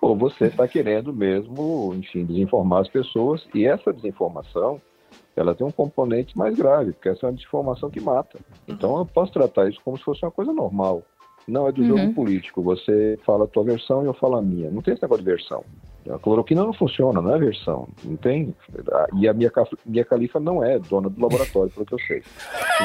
[0.00, 3.46] ou você está querendo mesmo, enfim, desinformar as pessoas.
[3.54, 4.80] E essa desinformação,
[5.36, 8.38] ela tem um componente mais grave, porque essa é uma desinformação que mata.
[8.68, 11.02] Então eu posso tratar isso como se fosse uma coisa normal.
[11.46, 11.88] Não é do uhum.
[11.88, 12.62] jogo político.
[12.62, 14.70] Você fala a tua versão e eu falo a minha.
[14.70, 15.64] Não tem esse negócio de versão.
[16.10, 17.88] A cloroquina não funciona, não é versão.
[18.02, 18.54] Não tem.
[19.18, 19.50] E a minha,
[19.86, 22.22] minha califa não é dona do laboratório, pelo que eu sei.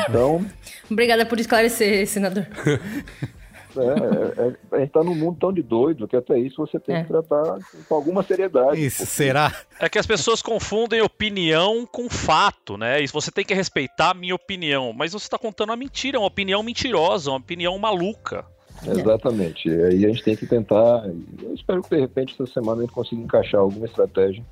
[0.07, 0.45] Então.
[0.89, 2.45] Obrigada por esclarecer, senador.
[3.77, 6.79] É, é, é, a gente tá num mundo tão de doido que até isso você
[6.79, 7.01] tem é.
[7.03, 8.83] que tratar com alguma seriedade.
[8.83, 9.11] Isso, porque...
[9.11, 9.53] será?
[9.79, 13.01] É que as pessoas confundem opinião com fato, né?
[13.03, 14.93] E você tem que respeitar a minha opinião.
[14.93, 18.45] Mas você está contando uma mentira, uma opinião mentirosa, uma opinião maluca.
[18.85, 19.69] Exatamente.
[19.69, 21.05] E aí a gente tem que tentar.
[21.41, 24.43] Eu espero que de repente essa semana a gente consiga encaixar alguma estratégia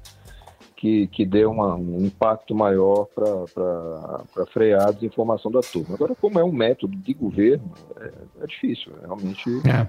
[0.75, 5.95] que, que dê uma, um impacto maior para frear a desinformação da turma.
[5.95, 8.11] Agora, como é um método de governo, é,
[8.43, 8.91] é difícil.
[9.01, 9.87] Realmente é.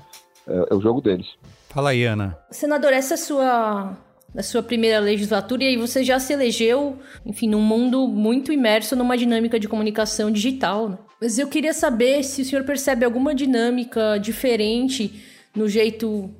[0.49, 0.75] É, é.
[0.75, 1.27] o jogo deles.
[1.69, 2.39] Fala aí, Ana.
[2.51, 3.97] Senador, essa é a sua
[4.37, 8.95] a sua primeira legislatura e aí você já se elegeu, enfim, num mundo muito imerso
[8.95, 10.91] numa dinâmica de comunicação digital.
[10.91, 10.99] Né?
[11.21, 15.23] Mas eu queria saber se o senhor percebe alguma dinâmica diferente
[15.55, 16.31] no jeito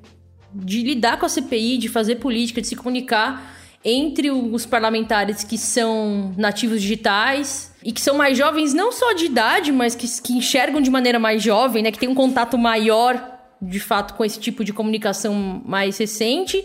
[0.53, 5.57] de lidar com a CPI, de fazer política, de se comunicar entre os parlamentares que
[5.57, 10.33] são nativos digitais e que são mais jovens, não só de idade, mas que, que
[10.33, 11.91] enxergam de maneira mais jovem, né?
[11.91, 16.63] Que tem um contato maior, de fato, com esse tipo de comunicação mais recente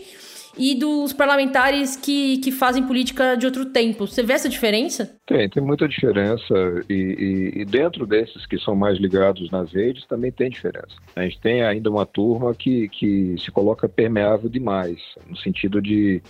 [0.56, 4.06] e dos parlamentares que, que fazem política de outro tempo.
[4.06, 5.16] Você vê essa diferença?
[5.26, 6.54] Tem, tem muita diferença.
[6.88, 10.94] E, e, e, dentro desses que são mais ligados nas redes, também tem diferença.
[11.16, 14.98] A gente tem ainda uma turma que, que se coloca permeável demais,
[15.28, 16.22] no sentido de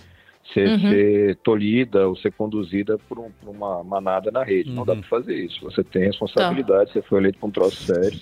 [0.51, 0.79] ser, uhum.
[0.79, 4.69] ser tolhida ou ser conduzida por, um, por uma manada na rede.
[4.69, 4.75] Uhum.
[4.75, 4.99] Não dá uhum.
[4.99, 5.63] para fazer isso.
[5.63, 6.93] Você tem responsabilidade, tá.
[6.93, 8.19] você foi eleito para um troço sério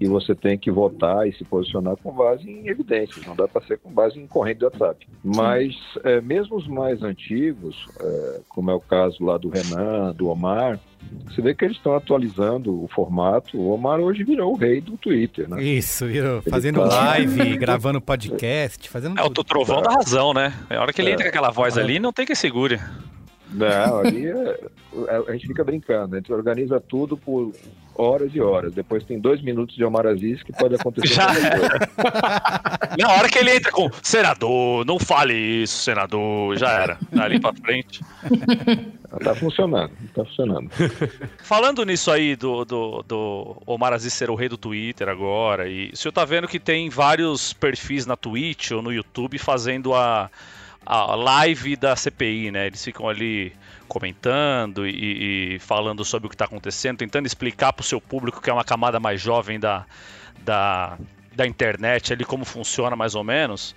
[0.00, 3.26] e você tem que votar e se posicionar com base em evidências.
[3.26, 5.06] Não dá para ser com base em corrente de WhatsApp.
[5.24, 10.28] Mas é, mesmo os mais antigos, é, como é o caso lá do Renan, do
[10.28, 10.78] Omar,
[11.24, 13.58] você vê que eles estão atualizando o formato.
[13.58, 15.62] O Omar hoje virou o rei do Twitter, né?
[15.62, 16.40] Isso, virou.
[16.42, 16.86] Fazendo tá...
[16.86, 19.18] live, gravando podcast, fazendo.
[19.18, 20.52] É, o Trovão dá razão, né?
[20.70, 21.12] A hora que ele é.
[21.12, 21.80] entra com aquela voz é.
[21.80, 22.80] ali, não tem que segure.
[23.52, 24.60] Não, ali é,
[25.08, 27.52] é, a gente fica brincando, a gente organiza tudo por
[27.94, 28.74] horas e horas.
[28.74, 31.14] Depois tem dois minutos de Omar Aziz que pode acontecer.
[31.14, 31.28] Já
[32.98, 36.98] Na hora que ele entra com senador, não fale isso, senador, já era.
[37.18, 38.00] Ali pra frente.
[39.22, 40.70] Tá funcionando, tá funcionando.
[41.38, 45.90] Falando nisso aí do, do, do Omar Aziz ser o rei do Twitter agora, e
[45.92, 50.30] o senhor tá vendo que tem vários perfis na Twitch ou no YouTube fazendo a
[50.86, 52.68] a live da CPI, né?
[52.68, 53.52] Eles ficam ali
[53.88, 58.40] comentando e, e falando sobre o que está acontecendo, tentando explicar para o seu público,
[58.40, 59.84] que é uma camada mais jovem da,
[60.44, 60.96] da,
[61.34, 63.74] da internet, ali como funciona mais ou menos.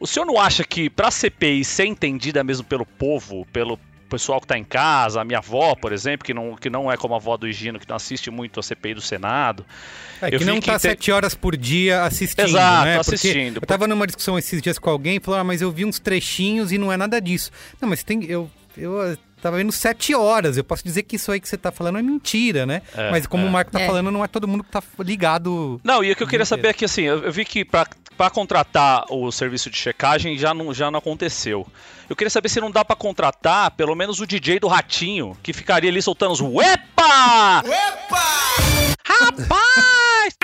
[0.00, 4.40] O senhor não acha que para a CPI ser entendida mesmo pelo povo, pelo pessoal
[4.40, 7.14] que está em casa, a minha avó, por exemplo, que não, que não é como
[7.14, 9.64] a avó do Higino, que não assiste muito a CPI do Senado.
[10.20, 12.98] É, que não está sete horas por dia assistindo, Exato, né?
[12.98, 13.56] assistindo.
[13.56, 15.98] Eu estava numa discussão esses dias com alguém e falou, ah, mas eu vi uns
[15.98, 17.50] trechinhos e não é nada disso.
[17.80, 19.16] Não, mas tem, eu, eu
[19.46, 20.56] tava vendo sete horas.
[20.56, 22.82] Eu posso dizer que isso aí que você tá falando é mentira, né?
[22.96, 23.48] É, Mas como é.
[23.48, 23.86] o Marco tá É.
[23.86, 25.80] falando, não é todo mundo que tá ligado.
[25.84, 27.86] Não, e o que eu queria saber é que assim, eu eu vi que pra,
[28.16, 31.66] pra contratar o serviço de checagem já não, já não aconteceu.
[32.08, 35.52] Eu queria saber se não dá pra contratar pelo menos o DJ do Ratinho, que
[35.52, 37.62] ficaria ali soltando os Uepa!
[37.64, 38.22] Uepa!
[39.04, 40.36] Rapaz!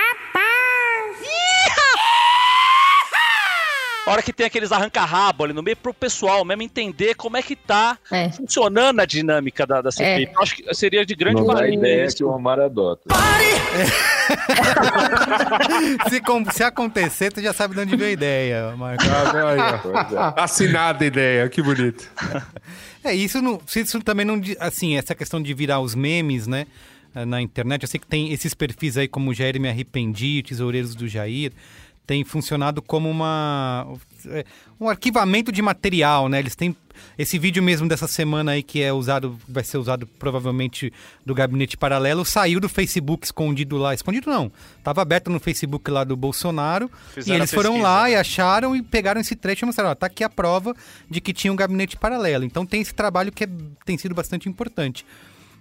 [4.04, 7.42] A hora que tem aqueles arranca-rabo ali no meio pro pessoal mesmo entender como é
[7.42, 8.30] que tá É.
[8.30, 10.24] funcionando a dinâmica da, da CPI.
[10.24, 10.32] É.
[10.34, 12.16] Eu acho que seria de grande dá valia ideia isso.
[12.16, 13.02] que o Omar adota.
[16.10, 19.04] se, com- se acontecer, tu já sabe de onde veio a ideia, Marco.
[19.04, 20.42] Ah, é.
[20.42, 22.10] Assinada a ideia, que bonito.
[23.04, 24.40] É, isso, não, se isso também não.
[24.58, 26.66] Assim, essa questão de virar os memes, né?
[27.26, 27.82] Na internet.
[27.82, 31.52] Eu sei que tem esses perfis aí, como o Jair Me Arrependi, Tesoureiros do Jair,
[32.06, 33.86] tem funcionado como uma.
[34.26, 34.44] é,
[34.80, 36.38] um arquivamento de material, né?
[36.38, 36.76] Eles têm.
[37.16, 40.92] Esse vídeo mesmo dessa semana aí que é usado, vai ser usado provavelmente
[41.24, 43.94] do gabinete paralelo, saiu do Facebook escondido lá.
[43.94, 44.52] Escondido não.
[44.84, 46.90] Tava aberto no Facebook lá do Bolsonaro.
[47.14, 48.10] Fizeram e eles foram pesquisa, lá né?
[48.10, 50.74] e acharam e pegaram esse trecho e mostraram, ó, tá aqui a prova
[51.08, 52.44] de que tinha um gabinete paralelo.
[52.44, 53.48] Então tem esse trabalho que é-
[53.86, 55.06] tem sido bastante importante.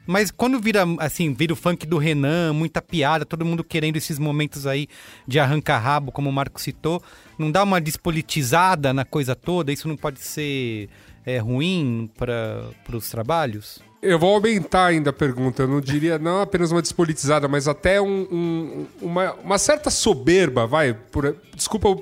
[0.06, 4.18] Mas quando vira, assim, vira o funk do Renan, muita piada, todo mundo querendo esses
[4.18, 4.88] momentos aí
[5.28, 7.02] de arranca-rabo, como o Marco citou,
[7.38, 9.72] não dá uma despolitizada na coisa toda?
[9.72, 10.90] Isso não pode ser
[11.26, 13.80] é, ruim para os trabalhos?
[14.02, 15.62] Eu vou aumentar ainda a pergunta.
[15.62, 20.66] Eu não diria não apenas uma despolitizada, mas até um- um- uma, uma certa soberba,
[20.66, 20.94] vai.
[20.96, 21.96] Por, desculpa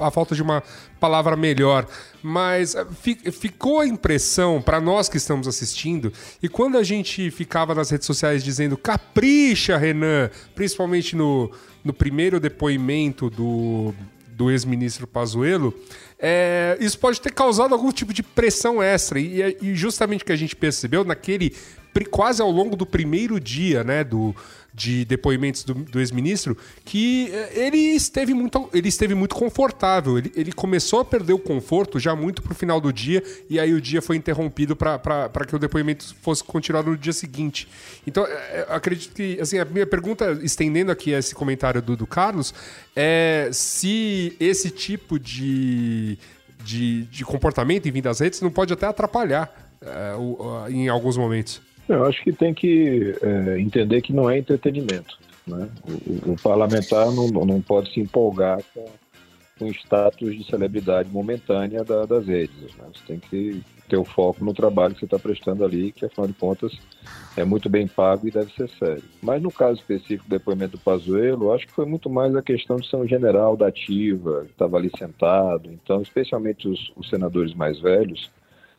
[0.00, 0.62] a falta de uma
[1.00, 1.86] palavra melhor,
[2.22, 6.12] mas eh, fi- ficou a impressão para nós que estamos assistindo
[6.42, 11.50] e quando a gente ficava nas redes sociais dizendo capricha, Renan, principalmente no,
[11.84, 13.94] no primeiro depoimento do,
[14.28, 15.74] do ex-ministro Pazuello,
[16.26, 19.20] é, isso pode ter causado algum tipo de pressão extra.
[19.20, 21.54] E, e justamente o que a gente percebeu naquele.
[22.10, 24.34] quase ao longo do primeiro dia, né, do,
[24.74, 30.18] de depoimentos do, do ex-ministro, que eh, ele esteve muito, ele esteve muito confortável.
[30.18, 33.72] Ele, ele começou a perder o conforto já muito pro final do dia, e aí
[33.72, 37.68] o dia foi interrompido para que o depoimento fosse continuado no dia seguinte.
[38.04, 42.52] Então, eu acredito que, assim, a minha pergunta, estendendo aqui esse comentário do, do Carlos,
[42.96, 46.13] é se esse tipo de,
[46.64, 49.52] de, de comportamento em vindo das redes não pode até atrapalhar
[49.82, 50.14] eh,
[50.70, 51.60] em alguns momentos.
[51.88, 55.18] Eu acho que tem que é, entender que não é entretenimento.
[55.46, 55.68] Né?
[56.26, 58.86] O, o parlamentar não, não pode se empolgar com,
[59.58, 62.56] com status de celebridade momentânea da- das redes.
[62.78, 62.84] Né?
[62.94, 66.26] Você tem que ter o foco no trabalho que você está prestando ali, que afinal
[66.26, 66.72] de contas
[67.36, 69.02] é muito bem pago e deve ser sério.
[69.22, 72.76] Mas no caso específico do depoimento do Pazuello, acho que foi muito mais a questão
[72.76, 75.70] de ser um general da ativa, que estava ali sentado.
[75.70, 78.30] Então, especialmente os, os senadores mais velhos,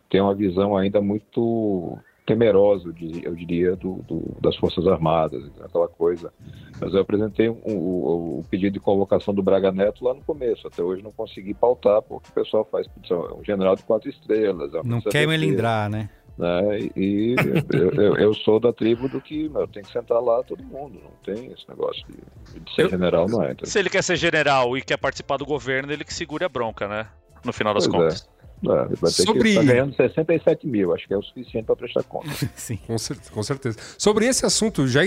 [0.10, 5.44] têm uma visão ainda muito temerosa, eu diria, eu diria, do, do- das Forças Armadas,
[5.62, 6.34] aquela coisa.
[6.80, 10.68] Mas eu apresentei um- o, o pedido de convocação do Braga Neto lá no começo.
[10.68, 14.74] Até hoje não consegui pautar, porque o pessoal faz é um general de quatro estrelas.
[14.74, 16.10] é Não quer melindrar, né?
[16.38, 16.80] né?
[16.98, 17.36] E
[17.74, 21.00] eu, eu- eu sou da tribo do que meu, tem que sentar lá todo mundo.
[21.02, 23.52] Não tem esse negócio de, de ser general, não é.
[23.54, 26.50] Então, Se ele quer ser general e quer participar do governo, ele que segure a
[26.50, 27.08] bronca, né?
[27.46, 27.98] No final das Pois é.
[28.04, 28.30] contas.
[28.30, 28.35] é,
[28.66, 32.04] vai ter Sobre- que estar ganhando 67 mil, acho que é o suficiente para prestar
[32.04, 32.30] conta.
[32.56, 32.78] Sim.
[32.88, 33.78] Com, cer- com certeza.
[33.98, 35.02] Sobre esse assunto, já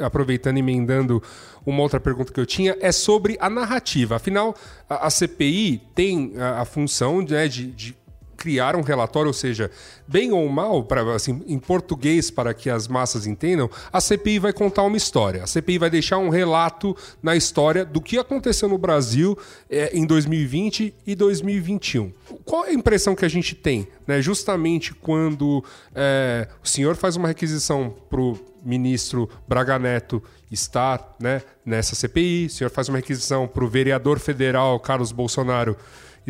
[0.00, 1.22] aproveitando e emendando
[1.66, 4.16] uma outra pergunta que eu tinha, é sobre a narrativa.
[4.16, 4.54] Afinal,
[4.88, 7.96] a, a CPI tem a, a função né, de, de
[8.40, 9.70] criar um relatório, ou seja,
[10.08, 14.52] bem ou mal, pra, assim, em português, para que as massas entendam, a CPI vai
[14.54, 15.44] contar uma história.
[15.44, 19.38] A CPI vai deixar um relato na história do que aconteceu no Brasil
[19.68, 22.10] eh, em 2020 e 2021.
[22.46, 24.22] Qual é a impressão que a gente tem, né?
[24.22, 25.62] Justamente quando
[25.94, 32.46] eh, o senhor faz uma requisição para o ministro Braga Neto estar né, nessa CPI,
[32.46, 35.76] o senhor faz uma requisição para o vereador federal Carlos Bolsonaro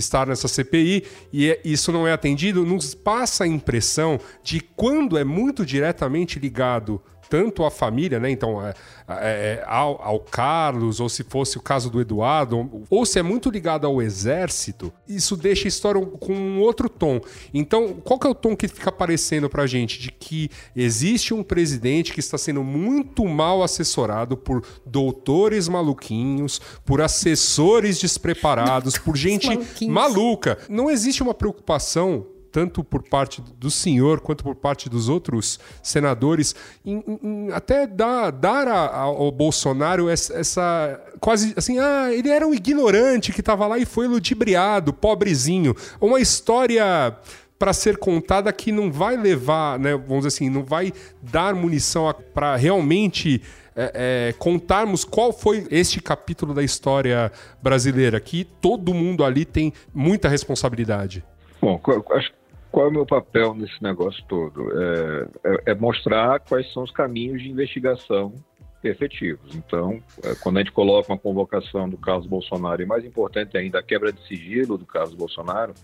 [0.00, 5.16] estar nessa CPI e é- isso não é atendido, nos passa a impressão de quando
[5.16, 7.00] é muito diretamente ligado
[7.30, 8.28] tanto à família, né?
[8.28, 8.74] Então, é,
[9.08, 13.48] é, ao, ao Carlos, ou se fosse o caso do Eduardo, ou, se é muito
[13.48, 17.20] ligado ao exército, isso deixa a história com um outro tom.
[17.54, 20.00] Então, qual que é o tom que fica aparecendo pra gente?
[20.00, 27.00] De que existe um presidente que está sendo muito mal assessorado por doutores maluquinhos, por
[27.00, 29.48] assessores despreparados, por gente
[29.88, 30.58] maluca.
[30.68, 36.54] Não existe uma preocupação tanto por parte do senhor quanto por parte dos outros senadores,
[36.84, 42.28] em, em- até dar, dar a- a- ao Bolsonaro essa, essa- quase assim, ah, ele
[42.28, 45.74] era um ignorante que estava lá e foi ludibriado, pobrezinho.
[46.00, 47.16] Uma história
[47.58, 50.92] para ser contada que não vai levar, né, vamos dizer assim, não vai
[51.22, 53.42] dar munição para realmente
[53.76, 57.30] é, é, contarmos qual foi este capítulo da história
[57.62, 61.22] brasileira, que todo mundo ali tem muita responsabilidade.
[61.62, 61.80] Bom,
[62.10, 62.32] acho
[62.70, 64.70] qual é o meu papel nesse negócio todo?
[64.72, 68.34] É, é, é, mostrar quais são os caminhos de investigação
[68.82, 69.54] efetivos.
[69.54, 73.78] Então, é, quando a gente coloca uma convocação do caso Bolsonaro, e mais importante ainda,
[73.78, 75.74] a quebra de sigilo do caso Bolsonaro,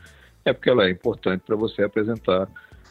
[0.44, 2.48] é porque ela é importante para você apresentar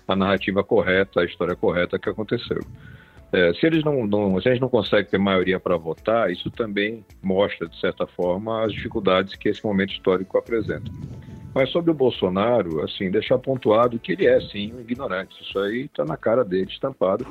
[0.08, 2.60] a narrativa correta, a história correta que aconteceu.
[3.32, 6.52] É, se eles não, não, se a gente não consegue ter maioria para votar, isso
[6.52, 10.91] também mostra, de certa forma, as dificuldades que esse momento histórico apresenta.
[11.56, 15.41] Mas sobre o Bolsonaro, assim, deixar pontuado que ele é, sim, um ignorante.
[15.41, 17.26] Isso aí está na cara dele, estampado.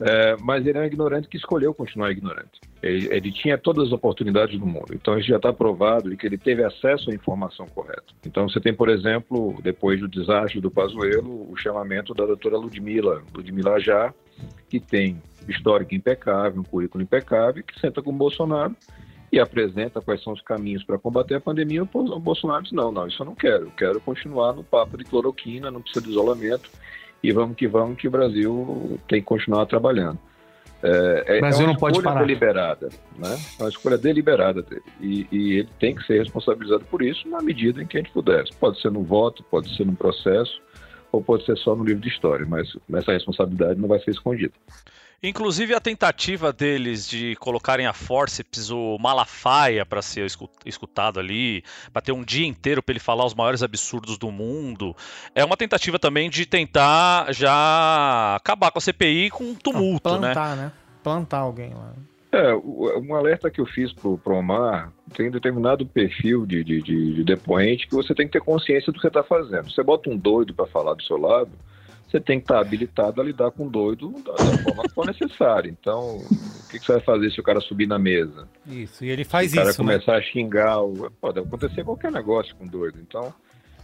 [0.00, 2.60] É, mas ele é um ignorante que escolheu continuar ignorante.
[2.82, 4.92] Ele, ele tinha todas as oportunidades do mundo.
[4.92, 8.02] Então, isso já está provado de que ele teve acesso à informação correta.
[8.26, 13.22] Então, você tem, por exemplo, depois do desastre do Pazuello, o chamamento da doutora Ludmila,
[13.32, 14.12] Ludmila Já,
[14.68, 18.74] que tem histórico impecável, um currículo impecável, que senta com o Bolsonaro
[19.32, 23.08] e apresenta quais são os caminhos para combater a pandemia, o Bolsonaro diz, não, não,
[23.08, 26.68] isso eu não quero, eu quero continuar no papo de cloroquina, não precisa de isolamento,
[27.22, 30.18] e vamos que vamos que o Brasil tem que continuar trabalhando.
[30.82, 32.20] É, o Brasil é uma não pode parar.
[32.20, 33.38] deliberada, né?
[33.58, 34.82] É uma escolha deliberada dele.
[35.00, 38.12] E, e, ele tem que ser responsabilizado por isso na medida em que a gente
[38.12, 38.44] puder.
[38.58, 40.60] Pode ser no voto, pode ser no processo,
[41.12, 44.54] ou pode ser só no livro de história, mas essa responsabilidade não vai ser escondida.
[45.22, 50.26] Inclusive a tentativa deles de colocarem a forceps o Malafaia para ser
[50.66, 51.62] escutado ali,
[51.92, 54.96] para ter um dia inteiro para ele falar os maiores absurdos do mundo,
[55.32, 60.18] é uma tentativa também de tentar já acabar com a CPI com um tumulto, Não,
[60.18, 60.62] plantar, né?
[60.64, 60.72] né?
[61.04, 61.92] Plantar alguém lá.
[62.32, 67.14] É, um alerta que eu fiz pro, pro Omar, tem determinado perfil de, de, de,
[67.14, 69.70] de depoente que você tem que ter consciência do que você está fazendo.
[69.70, 71.52] Você bota um doido para falar do seu lado,
[72.12, 75.70] você tem que estar habilitado a lidar com doido da, da forma que for necessária.
[75.70, 78.46] Então, o que, que, você vai fazer se o cara subir na mesa?
[78.66, 79.54] Isso, e ele faz isso.
[79.54, 80.18] Se o cara isso, começar né?
[80.18, 80.76] a xingar,
[81.20, 82.98] pode acontecer qualquer negócio com doido.
[83.00, 83.32] Então,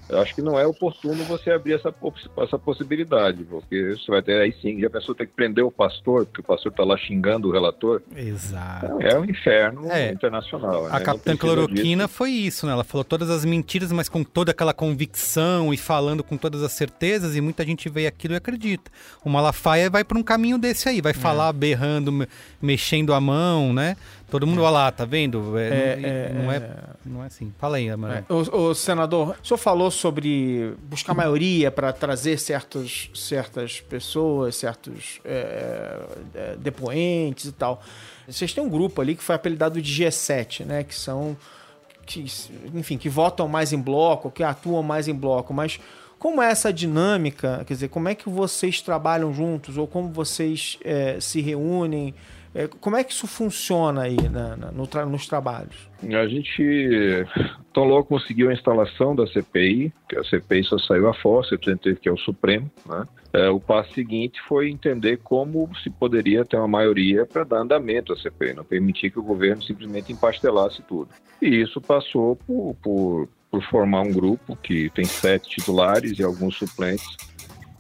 [0.09, 1.95] eu acho que não é oportuno você abrir essa,
[2.39, 6.25] essa possibilidade, porque você vai ter aí sim, já pensou ter que prender o pastor,
[6.27, 8.03] porque o pastor está lá xingando o relator.
[8.17, 8.87] Exato.
[8.87, 10.11] Então, é um inferno é.
[10.11, 10.87] internacional.
[10.87, 11.05] A né?
[11.05, 12.17] Capitã Cloroquina disso.
[12.17, 12.73] foi isso, né?
[12.73, 16.73] Ela falou todas as mentiras, mas com toda aquela convicção e falando com todas as
[16.73, 18.91] certezas, e muita gente vê aquilo e acredita.
[19.25, 21.15] O Malafaia vai para um caminho desse aí, vai é.
[21.15, 22.27] falar berrando,
[22.61, 23.97] mexendo a mão, né?
[24.31, 25.59] Todo mundo, olha lá, tá vendo?
[25.59, 27.53] É, é, não, é, é, não é assim.
[27.59, 28.19] Fala aí, Amaral.
[28.19, 28.25] É.
[28.33, 35.19] O, o, senador, o senhor falou sobre buscar maioria para trazer certos, certas pessoas, certos
[35.25, 35.99] é,
[36.35, 37.83] é, depoentes e tal.
[38.27, 40.85] Vocês têm um grupo ali que foi apelidado de G7, né?
[40.85, 41.35] Que são,
[42.05, 42.27] que,
[42.75, 45.81] enfim, que votam mais em bloco, que atuam mais em bloco, mas
[46.19, 47.65] como é essa dinâmica?
[47.67, 50.79] Quer dizer, como é que vocês trabalham juntos ou como vocês
[51.21, 52.13] se reúnem?
[52.55, 55.89] É, como é que isso funciona aí na, na, no tra nos trabalhos?
[56.03, 57.27] A gente
[57.73, 62.09] tão logo conseguiu a instalação da CPI, que a CPI só saiu a força, que
[62.09, 63.05] é o Supremo, né?
[63.33, 68.13] É, o passo seguinte foi entender como se poderia ter uma maioria para dar andamento
[68.13, 71.11] à CPI, não permitir que o governo simplesmente empastelasse tudo.
[71.41, 76.57] E isso passou por, por, por formar um grupo que tem sete titulares e alguns
[76.57, 77.07] suplentes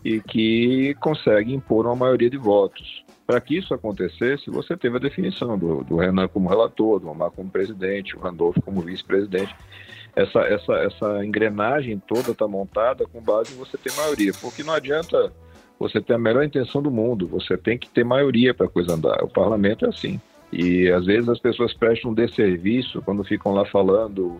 [0.05, 3.05] e que consegue impor uma maioria de votos.
[3.29, 7.31] Para que isso acontecesse, você teve a definição do, do Renan como relator, do Omar
[7.31, 9.55] como presidente, o Randolfo como vice-presidente.
[10.17, 14.73] Essa, essa, essa engrenagem toda está montada com base em você ter maioria, porque não
[14.73, 15.31] adianta
[15.79, 18.95] você ter a melhor intenção do mundo, você tem que ter maioria para a coisa
[18.95, 19.23] andar.
[19.23, 20.19] O parlamento é assim.
[20.51, 24.39] E às vezes as pessoas prestam um desserviço quando ficam lá falando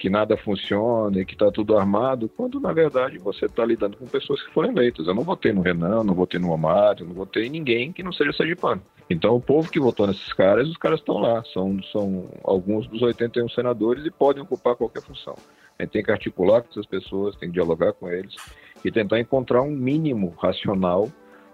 [0.00, 4.06] que nada funciona e que está tudo armado, quando na verdade você está lidando com
[4.06, 5.06] pessoas que foram eleitas.
[5.06, 8.10] Eu não votei no Renan, não votei no eu não votei em ninguém que não
[8.10, 8.80] seja sergipano.
[9.10, 13.02] Então o povo que votou nesses caras, os caras estão lá, são, são alguns dos
[13.02, 15.34] 81 senadores e podem ocupar qualquer função.
[15.78, 18.34] A gente tem que articular com essas pessoas, tem que dialogar com eles
[18.82, 21.10] e tentar encontrar um mínimo racional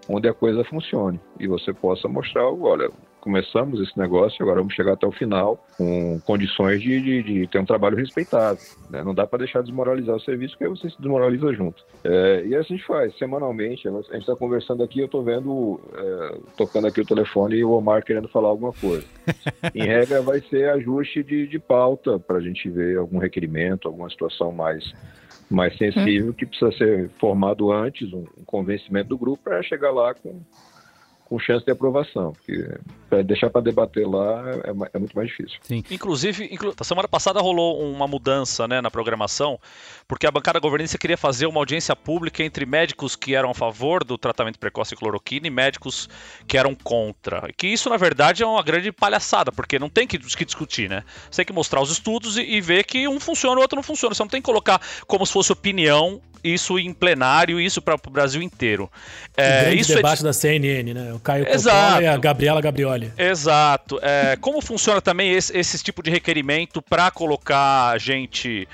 [0.08, 2.88] onde a coisa funcione e você possa mostrar, olha,
[3.26, 7.58] começamos esse negócio, agora vamos chegar até o final com condições de, de, de ter
[7.58, 8.60] um trabalho respeitado.
[8.88, 9.02] Né?
[9.02, 11.82] Não dá para deixar desmoralizar o serviço, porque aí você se desmoraliza junto.
[12.04, 13.88] É, e assim a gente faz, semanalmente.
[13.88, 17.72] A gente está conversando aqui, eu estou vendo, é, tocando aqui o telefone e o
[17.72, 19.04] Omar querendo falar alguma coisa.
[19.74, 24.08] em regra, vai ser ajuste de, de pauta para a gente ver algum requerimento, alguma
[24.08, 24.94] situação mais
[25.48, 30.12] mais sensível que precisa ser formado antes, um, um convencimento do grupo para chegar lá
[30.12, 30.40] com
[31.28, 35.58] com chance de aprovação, porque deixar para debater lá é, é muito mais difícil.
[35.62, 35.82] Sim.
[35.90, 39.58] Inclusive, inclu- a semana passada rolou uma mudança né, na programação,
[40.06, 44.04] porque a bancada governista queria fazer uma audiência pública entre médicos que eram a favor
[44.04, 46.08] do tratamento precoce de cloroquina e médicos
[46.46, 47.48] que eram contra.
[47.56, 51.02] Que isso, na verdade, é uma grande palhaçada, porque não tem que, que discutir, né?
[51.30, 53.76] Você tem que mostrar os estudos e, e ver que um funciona e o outro
[53.76, 54.14] não funciona.
[54.14, 56.20] Você não tem que colocar como se fosse opinião
[56.54, 58.90] isso em plenário, isso para o Brasil inteiro.
[59.36, 61.12] É, isso é debate da CNN, né?
[61.12, 62.02] O Caio Exato.
[62.02, 63.12] e a Gabriela Gabrioli.
[63.18, 63.98] Exato.
[64.02, 68.66] É, como funciona também esse, esse tipo de requerimento para colocar gente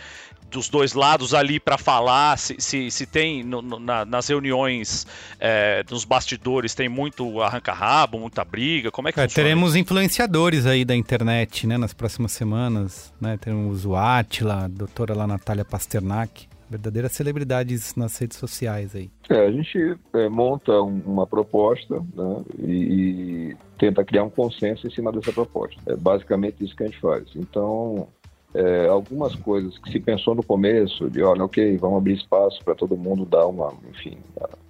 [0.51, 2.37] dos dois lados ali para falar?
[2.39, 5.07] Se, se, se tem no- no- na- nas reuniões,
[5.41, 8.91] é, nos bastidores, tem muito arranca-rabo, muita briga?
[8.91, 9.49] Como é que É, funciona?
[9.49, 13.39] teremos influenciadores aí da internet, né, nas próximas semanas, né?
[13.41, 19.11] Teremos o Atila, a doutora lá Natália Pasternak, verdadeiras celebridades nas redes sociais aí.
[19.29, 24.87] É, a gente é, monta um- uma proposta né, e, e tenta criar um consenso
[24.87, 25.81] em cima dessa proposta.
[25.87, 27.25] É basicamente isso que a gente faz.
[27.37, 28.09] Então,
[28.55, 32.75] é, algumas coisas que se pensou no começo, de olha, ok, vamos abrir espaço para
[32.75, 34.19] todo mundo dar uma, enfim,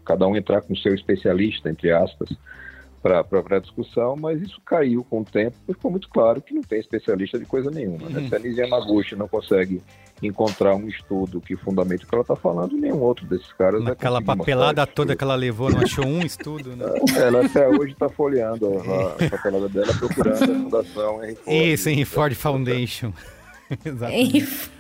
[0.05, 2.29] cada um entrar com o seu especialista, entre aspas,
[3.03, 6.63] para a discussão, mas isso caiu com o tempo e ficou muito claro que não
[6.63, 8.09] tem especialista de coisa nenhuma.
[8.09, 8.21] Né?
[8.21, 8.29] Uhum.
[8.29, 9.83] Se a Nise Yamaguchi não consegue
[10.23, 14.25] encontrar um estudo que fundamente o que ela está falando, nenhum outro desses caras conseguir
[14.25, 16.87] papelada toda que ela levou, não achou um estudo, né?
[17.19, 21.57] ela até hoje está folheando a, a papelada dela, procurando a fundação Henry Ford.
[21.57, 23.13] Isso, em Ford Foundation.
[23.85, 24.71] Exatamente.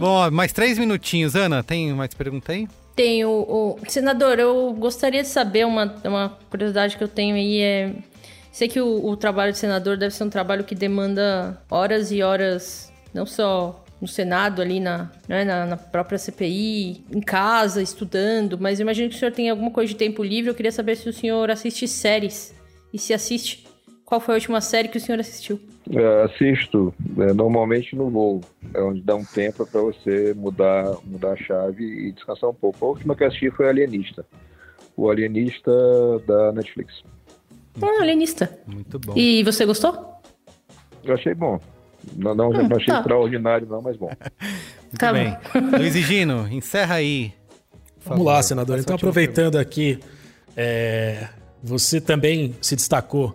[0.00, 1.36] Bom, mais três minutinhos.
[1.36, 2.66] Ana, tem mais pergunta aí?
[2.94, 7.60] Tem o, o- Senador, eu gostaria de saber uma, uma curiosidade que eu tenho aí
[7.60, 7.92] é.
[8.52, 12.22] Sei que o, o trabalho de senador deve ser um trabalho que demanda horas e
[12.22, 18.56] horas, não só no Senado, ali na, né, na, na própria CPI, em casa, estudando,
[18.56, 20.50] mas imagino que o senhor tem alguma coisa de tempo livre.
[20.50, 22.54] Eu queria saber se o senhor assiste séries.
[22.92, 23.66] E se assiste,
[24.04, 25.58] qual foi a última série que o senhor assistiu?
[25.90, 28.40] É, assisto é, normalmente no voo,
[28.74, 32.84] é onde dá um tempo para você mudar, mudar a chave e descansar um pouco.
[32.84, 34.26] A última que eu assisti foi Alienista,
[34.96, 35.72] o Alienista
[36.26, 37.02] da Netflix.
[37.80, 38.58] Ah, alienista.
[38.66, 39.14] Muito bom.
[39.16, 40.20] E você gostou?
[41.02, 41.60] Eu achei bom.
[42.16, 42.98] Não, não, não achei tá.
[42.98, 44.10] extraordinário, não, mas bom.
[44.82, 45.36] Muito Tá bem.
[45.76, 47.32] Luiz e Gino, encerra aí.
[48.04, 48.78] Vamos lá, senador.
[48.78, 49.98] Então, aproveitando aqui,
[50.56, 51.28] é,
[51.62, 53.34] você também se destacou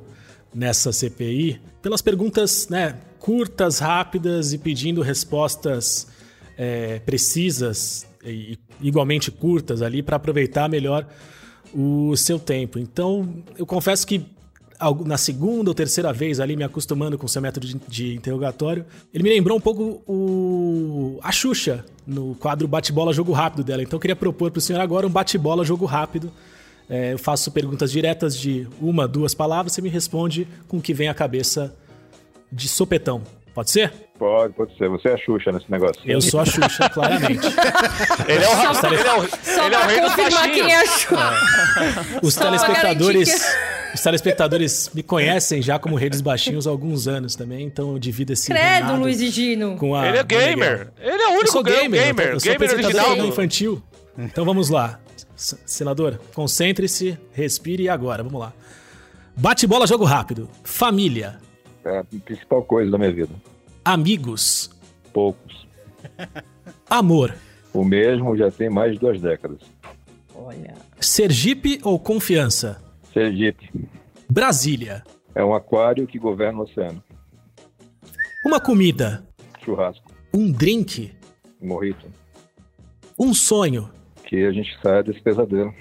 [0.54, 2.96] nessa CPI pelas perguntas né,
[3.30, 6.08] curtas, rápidas e pedindo respostas
[6.58, 11.06] é, precisas e igualmente curtas ali para aproveitar melhor
[11.72, 12.80] o seu tempo.
[12.80, 14.26] Então, eu confesso que
[15.06, 18.84] na segunda ou terceira vez ali, me acostumando com o seu método de, de interrogatório,
[19.14, 23.84] ele me lembrou um pouco o, a Xuxa, no quadro Bate-Bola Jogo Rápido dela.
[23.84, 26.32] Então eu queria propor para o senhor agora um bate-bola jogo rápido.
[26.90, 30.96] É, eu faço perguntas diretas de uma, duas palavras, você me responde com o que
[30.96, 31.72] vem à cabeça
[32.52, 33.22] de sopetão.
[33.54, 33.92] Pode ser?
[34.18, 34.88] Pode, pode ser.
[34.90, 36.02] Você é a Xuxa nesse negócio.
[36.06, 37.48] Eu sou a Xuxa, claramente.
[38.28, 40.68] Ele é o, Só ele é o, Só ele é o rei dos confirmar baixinhos.
[40.68, 41.18] quem achou.
[42.22, 43.56] Os Só telespectadores,
[43.94, 48.00] os telespectadores me conhecem já como Rei dos Baixinhos há alguns anos também, então eu
[48.00, 49.76] divido esse Credo, Luiz e Gino.
[49.78, 50.92] com a Ele é gamer.
[51.00, 51.90] Ele é o Eu único sou gamer.
[51.90, 53.06] gamer, gamer, eu sou gamer original.
[53.06, 53.84] programa infantil.
[54.18, 55.00] Então vamos lá.
[55.36, 58.54] Senador, concentre-se, respire e agora, vamos lá.
[59.36, 60.50] Bate-bola, jogo rápido.
[60.64, 61.38] Família,
[61.86, 63.34] É a principal coisa da minha vida.
[63.86, 64.70] amigos,
[65.14, 65.68] Poucos.
[66.90, 67.36] amor.
[67.74, 69.60] O mesmo já tem mais de duas décadas.
[71.00, 72.82] Sergipe ou confiança?
[73.14, 73.70] Sergipe
[74.30, 75.04] Brasília.
[75.36, 77.04] é um aquário que governa o oceano.
[78.46, 79.24] Uma comida,
[79.64, 81.12] Churrasco, um drink,
[81.62, 82.06] morrito.
[83.20, 83.90] um sonho,
[84.26, 85.74] Que a gente saia desse pesadelo.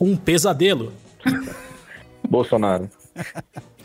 [0.00, 0.92] um pesadelo.
[2.28, 2.88] Bolsonaro.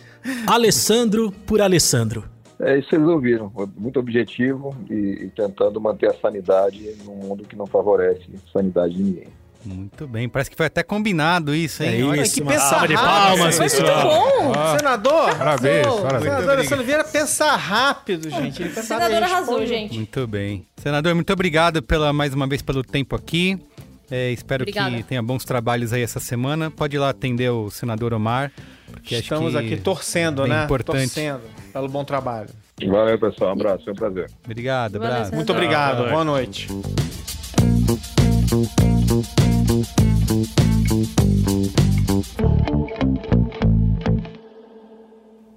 [0.47, 2.23] Alessandro por Alessandro.
[2.59, 3.51] É isso que eles ouviram.
[3.77, 4.93] Muito objetivo e,
[5.25, 9.27] e tentando manter a sanidade num mundo que não favorece a sanidade de ninguém.
[9.63, 12.01] Muito bem, parece que foi até combinado isso, hein?
[12.01, 14.03] É Olha isso, que uma pensa salva de rápido, palmas, foi pessoal.
[14.09, 15.37] Bom, Ah, Senador!
[15.37, 16.33] Parabéns, Senador parabéns.
[16.49, 18.61] Alessandro Oliveira pensa rápido, gente.
[18.61, 19.67] Ele o pensa senador rápido, arrasou, responde.
[19.69, 19.95] gente.
[19.97, 20.65] Muito bem.
[20.77, 23.59] Senador, muito obrigado pela mais uma vez pelo tempo aqui.
[24.09, 24.95] É, espero Obrigada.
[24.97, 26.69] que tenha bons trabalhos aí essa semana.
[26.71, 28.51] Pode ir lá atender o senador Omar.
[28.91, 30.63] Porque acho Estamos que aqui torcendo, bem né?
[30.65, 30.99] importante.
[30.99, 32.49] Torcendo pelo bom trabalho.
[32.87, 33.51] Valeu, pessoal.
[33.51, 33.83] Um abraço.
[33.83, 34.29] Foi um prazer.
[34.45, 35.33] Obrigado, abraço.
[35.33, 35.97] Muito obrigado.
[35.97, 36.67] boa Boa noite.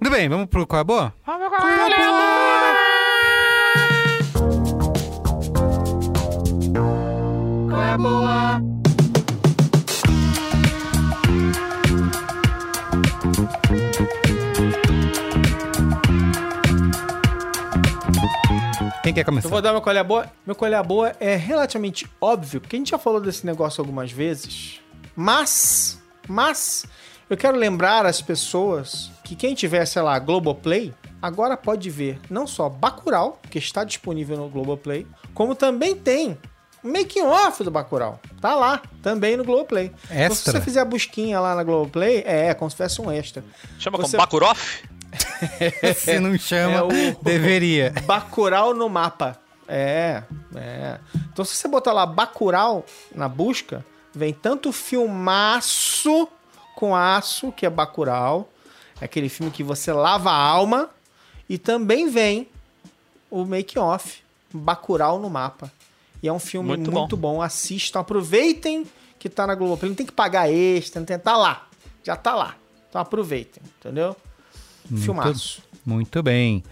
[0.01, 0.67] Muito bem, vamos pro
[7.69, 8.74] Qual é a Boa?
[19.05, 19.45] Quem quer começar?
[19.45, 20.25] Eu vou dar meu colher boa.
[20.47, 24.79] Meu colher boa é relativamente óbvio, porque a gente já falou desse negócio algumas vezes.
[25.15, 26.87] Mas, mas,
[27.29, 30.91] eu quero lembrar as pessoas que quem tiver, sei lá, Globoplay,
[31.21, 36.35] agora pode ver não só Bacurau, que está disponível no Globoplay, como também tem
[36.83, 38.19] o making off do Bacurau.
[38.41, 39.91] Tá lá, também no Globoplay.
[40.05, 40.53] Então, se Extra?
[40.53, 43.43] você fizer a busquinha lá na Globoplay, é, como se fosse um extra.
[43.77, 44.83] Chama Você- como Bakuroff?
[45.97, 47.93] Se não chama, É o- deveria.
[48.05, 49.39] Bacurau no mapa.
[49.67, 50.23] É,
[50.55, 50.99] é.
[51.31, 56.27] Então se você botar lá Bacurau na busca, vem tanto filmaço
[56.75, 58.49] com aço, que é Bacurau,
[59.01, 60.89] é aquele filme que você lava a alma,
[61.49, 62.47] e também vem
[63.29, 64.21] o make off,
[64.53, 65.71] Bacurau no mapa.
[66.23, 67.35] E é um filme Muito muito, bom.
[67.35, 67.41] bom.
[67.41, 68.85] assistam, aproveitem
[69.19, 71.67] que tá na Globoplay, não tem que pagar extra, não tem, tá lá,
[72.03, 72.55] já tá lá.
[72.89, 74.15] Então aproveitem, entendeu?
[74.97, 75.61] Filmaço.
[75.85, 76.63] Muito bem.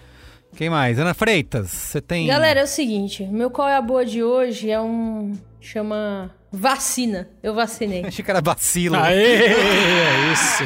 [0.56, 1.00] Quem mais?
[1.00, 2.28] Ana Freitas, você tem.
[2.28, 7.28] Galera, é o seguinte, meu qual é a boa de hoje é um chama vacina.
[7.42, 8.04] Eu vacinei.
[8.06, 8.96] Achei que era vacilo.
[8.96, 10.64] Aê, é isso.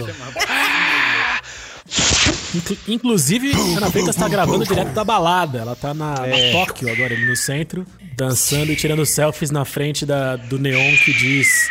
[2.56, 5.60] Inclu- Inclusive, Ana Freitas tá gravando direto da balada.
[5.60, 6.52] Ela tá na, na É.
[6.52, 7.86] Tóquio agora, ali no centro,
[8.16, 11.70] dançando e tirando selfies na frente da, do neon que diz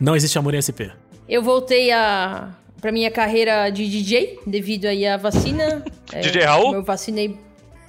[0.00, 0.90] Não existe amor em SP.
[1.28, 2.50] Eu voltei a
[2.82, 5.82] pra minha carreira de DJ devido aí à vacina.
[6.14, 6.74] É, DJ Raul?
[6.74, 7.38] Eu vacinei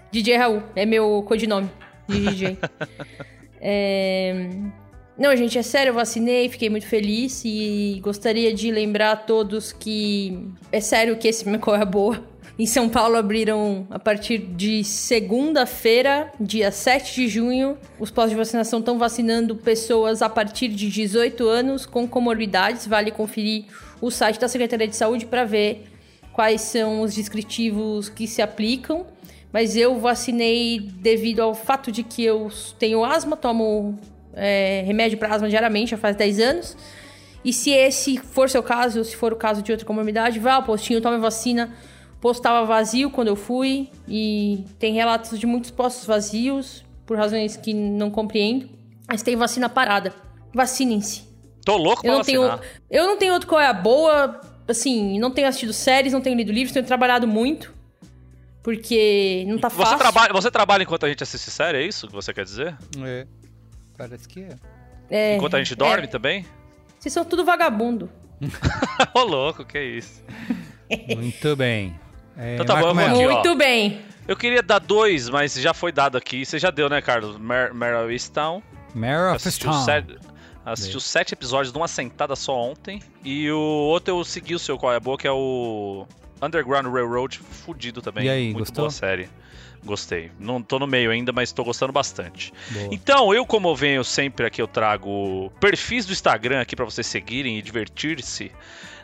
[0.10, 1.70] DJ Raul, é meu codinome
[2.08, 2.58] de DJ.
[3.66, 4.50] É,
[5.18, 9.72] Não, gente, é sério, eu vacinei, fiquei muito feliz e gostaria de lembrar a todos
[9.72, 12.22] que é sério que esse qual é boa.
[12.58, 18.36] Em São Paulo abriram a partir de segunda-feira, dia 7 de junho, os postos de
[18.36, 22.86] vacinação estão vacinando pessoas a partir de 18 anos com comorbidades.
[22.86, 23.66] Vale conferir
[24.00, 25.86] o site da Secretaria de Saúde para ver
[26.32, 29.08] quais são os descritivos que se aplicam.
[29.52, 33.98] Mas eu vacinei devido ao fato de que eu tenho asma, tomo
[34.36, 36.78] é, remédio para asma diariamente já faz 10 anos.
[37.44, 40.64] E se esse for seu caso, se for o caso de outra comorbidade, vá ao
[40.64, 41.74] postinho, tome vacina.
[42.24, 47.18] O posto estava vazio quando eu fui e tem relatos de muitos postos vazios, por
[47.18, 48.70] razões que não compreendo.
[49.06, 50.14] Mas tem vacina parada.
[50.54, 51.24] Vacinem-se.
[51.66, 52.66] Tô louco pra Eu não, tenho, vacinar.
[52.90, 54.40] eu não tenho outro qual é a boa.
[54.66, 57.74] Assim, não tenho assistido séries, não tenho lido livros, tenho trabalhado muito.
[58.64, 59.98] Porque não tá Você fácil.
[59.98, 62.74] trabalha, você trabalha enquanto a gente assiste série, é isso que você quer dizer?
[63.04, 63.28] É.
[63.98, 64.56] Parece que é.
[65.10, 65.76] É, Enquanto a gente é.
[65.76, 66.46] dorme também?
[66.98, 68.10] Vocês são tudo vagabundo.
[69.14, 70.24] Ô louco, que isso.
[71.14, 72.02] Muito bem.
[72.38, 73.24] É, Então tá Marco bom, eu vou Melo.
[73.24, 73.34] aqui, ó.
[73.34, 74.02] Muito bem.
[74.28, 76.46] Eu queria dar dois, mas já foi dado aqui.
[76.46, 77.38] Você já deu, né, Carlos?
[77.38, 78.62] Mer Meryl Easttown.
[78.96, 80.18] Mare sete,
[80.66, 83.02] assistiu sete episódios numa sentada só ontem.
[83.24, 86.06] E o outro eu segui o seu qual é boa, que é o
[86.42, 88.26] Underground Railroad, fudido também.
[88.26, 88.84] E aí, Muito gostou?
[88.84, 89.28] boa série.
[89.84, 90.32] Gostei.
[90.40, 92.54] Não tô no meio ainda, mas tô gostando bastante.
[92.70, 92.88] Boa.
[92.94, 97.06] Então, eu como eu venho sempre aqui, eu trago perfis do Instagram aqui pra vocês
[97.06, 98.50] seguirem e divertir-se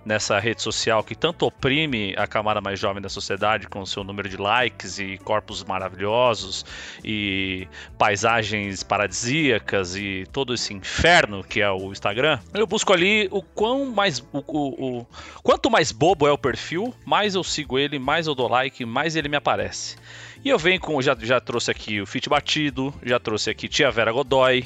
[0.10, 4.28] nessa rede social que tanto oprime a camada mais jovem da sociedade com seu número
[4.28, 6.66] de likes e corpos maravilhosos
[7.06, 12.40] e paisagens paradisíacas e todo esse inferno que é o Instagram.
[12.56, 15.08] Eu busco ali o quão mais o, o- o-
[15.44, 19.16] quanto mais bobo é o perfil, mais eu sigo ele, mais eu dou like, mais
[19.16, 19.96] ele me aparece.
[20.44, 23.92] E eu venho com já já trouxe aqui o Fit Batido, já trouxe aqui Tia
[23.92, 24.66] Vera Godoy,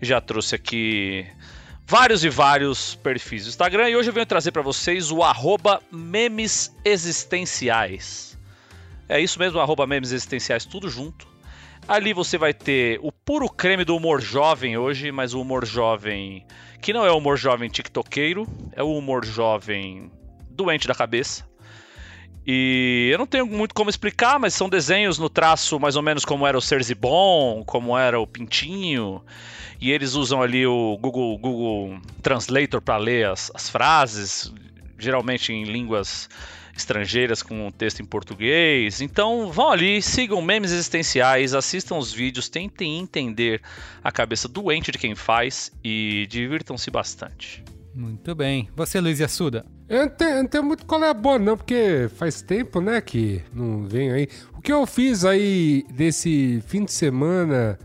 [0.00, 1.26] já trouxe aqui
[1.90, 5.82] vários e vários perfis do Instagram e hoje eu venho trazer para vocês o arroba
[5.90, 8.38] memes existenciais.
[9.08, 11.26] É isso mesmo, arroba memes existenciais, tudo junto.
[11.88, 16.46] Ali você vai ter o puro creme do humor jovem hoje, mas o humor jovem
[16.80, 20.12] que não é o humor jovem tiktokeiro, é o humor jovem
[20.48, 21.44] doente da cabeça.
[22.46, 26.24] E eu não tenho muito como explicar, mas são desenhos no traço mais ou menos
[26.24, 29.24] como era o Serzibon, como era o Pintinho.
[29.80, 34.52] E eles usam ali o Google, Google Translator para ler as, as frases,
[34.98, 36.28] geralmente em línguas
[36.76, 39.00] estrangeiras com um texto em português.
[39.00, 43.62] Então vão ali, sigam memes existenciais, assistam os vídeos, tentem entender
[44.02, 47.64] a cabeça doente de quem faz e divirtam-se bastante.
[47.94, 48.68] Muito bem.
[48.76, 49.66] Você, Luiz Assuda?
[49.88, 52.80] Eu não tenho, eu não tenho muito qual é a boa, não, porque faz tempo,
[52.80, 54.28] né, que não venho aí.
[54.56, 57.78] O que eu fiz aí desse fim de semana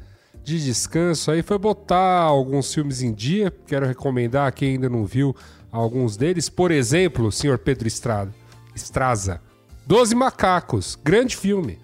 [0.46, 3.52] de descanso aí foi botar alguns filmes em dia.
[3.66, 5.36] Quero recomendar a quem ainda não viu
[5.72, 6.48] alguns deles.
[6.48, 8.34] Por exemplo, senhor Pedro Estrada,
[8.76, 9.42] Estraza.
[9.88, 10.98] Doze Macacos.
[11.04, 11.80] Grande filme.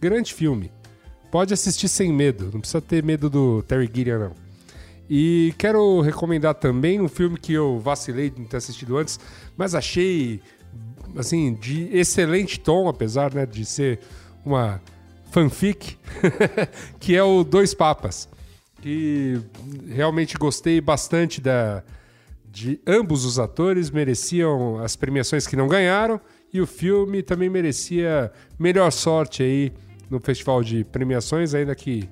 [0.00, 0.72] Grande filme.
[1.30, 2.50] Pode assistir sem medo.
[2.52, 4.32] Não precisa ter medo do Terry Gilliam, não.
[5.08, 9.18] E quero recomendar também um filme que eu vacilei de não ter assistido antes,
[9.56, 10.40] mas achei
[11.16, 13.98] assim de excelente tom, apesar né, de ser
[14.44, 14.80] uma
[15.30, 15.96] fanfic,
[16.98, 18.28] que é o Dois Papas.
[18.84, 19.38] E
[19.88, 21.82] realmente gostei bastante da,
[22.50, 26.20] de ambos os atores, mereciam as premiações que não ganharam,
[26.52, 29.72] e o filme também merecia melhor sorte aí
[30.08, 32.08] no festival de premiações, ainda que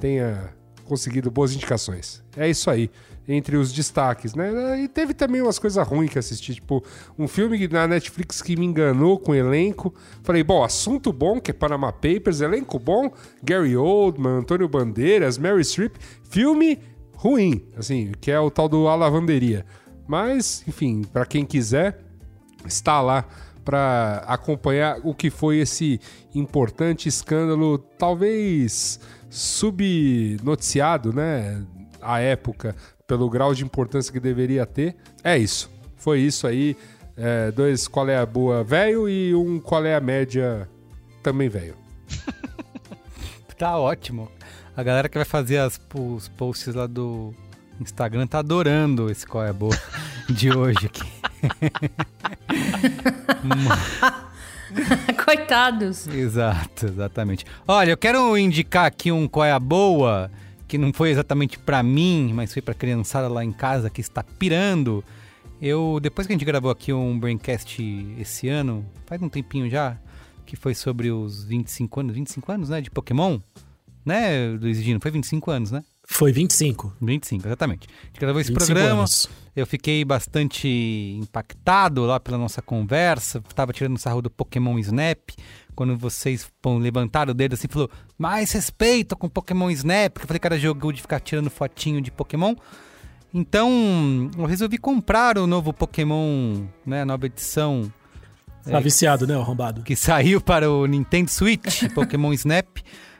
[0.00, 0.52] tenha
[0.84, 2.22] conseguido boas indicações.
[2.36, 2.90] É isso aí
[3.32, 4.82] entre os destaques, né?
[4.82, 6.82] E teve também umas coisas ruins que assisti, tipo,
[7.18, 9.94] um filme na Netflix que me enganou com elenco.
[10.22, 13.10] Falei, bom, assunto bom, que é Panama Papers, elenco bom,
[13.42, 15.96] Gary Oldman, Antônio Bandeiras, Mary Streep.
[16.24, 16.78] Filme
[17.14, 19.64] ruim, assim, que é o tal do A Lavanderia.
[20.08, 22.00] Mas, enfim, para quem quiser,
[22.66, 23.24] está lá
[23.64, 26.00] para acompanhar o que foi esse
[26.34, 28.98] importante escândalo, talvez
[29.28, 31.64] subnoticiado, né?
[32.00, 32.74] À época,
[33.10, 34.94] pelo grau de importância que deveria ter.
[35.24, 35.68] É isso.
[35.96, 36.76] Foi isso aí.
[37.16, 40.68] É, dois qual é a boa velho e um qual é a média
[41.20, 41.74] também velho.
[43.58, 44.30] tá ótimo.
[44.76, 47.34] A galera que vai fazer as, os posts lá do
[47.80, 49.76] Instagram tá adorando esse qual é a boa
[50.30, 51.02] de hoje aqui.
[55.24, 56.06] Coitados.
[56.06, 57.44] Exato, exatamente.
[57.66, 60.30] Olha, eu quero indicar aqui um qual é a boa
[60.70, 64.22] que não foi exatamente para mim, mas foi para criançada lá em casa que está
[64.22, 65.04] pirando.
[65.60, 67.82] Eu depois que a gente gravou aqui um braincast
[68.16, 69.98] esse ano, faz um tempinho já,
[70.46, 73.40] que foi sobre os 25 anos, 25 anos, né, de Pokémon,
[74.06, 75.82] né, Luiz Gino, foi 25 anos, né?
[76.04, 76.96] Foi 25.
[77.02, 77.88] 25, exatamente.
[77.88, 79.00] A gente gravou esse programa.
[79.00, 79.28] Anos.
[79.56, 80.68] Eu fiquei bastante
[81.20, 83.40] impactado lá pela nossa conversa.
[83.54, 85.18] Tava tirando sarro do Pokémon Snap
[85.80, 90.28] quando vocês pô, levantaram o dedo assim falou, mais respeito com Pokémon Snap, porque eu
[90.28, 92.54] falei, cara, jogou de ficar tirando fotinho de Pokémon.
[93.32, 97.90] Então, eu resolvi comprar o novo Pokémon, né, a nova edição.
[98.62, 99.82] Tá é, viciado, né, arrombado?
[99.82, 102.66] Que saiu para o Nintendo Switch, Pokémon Snap.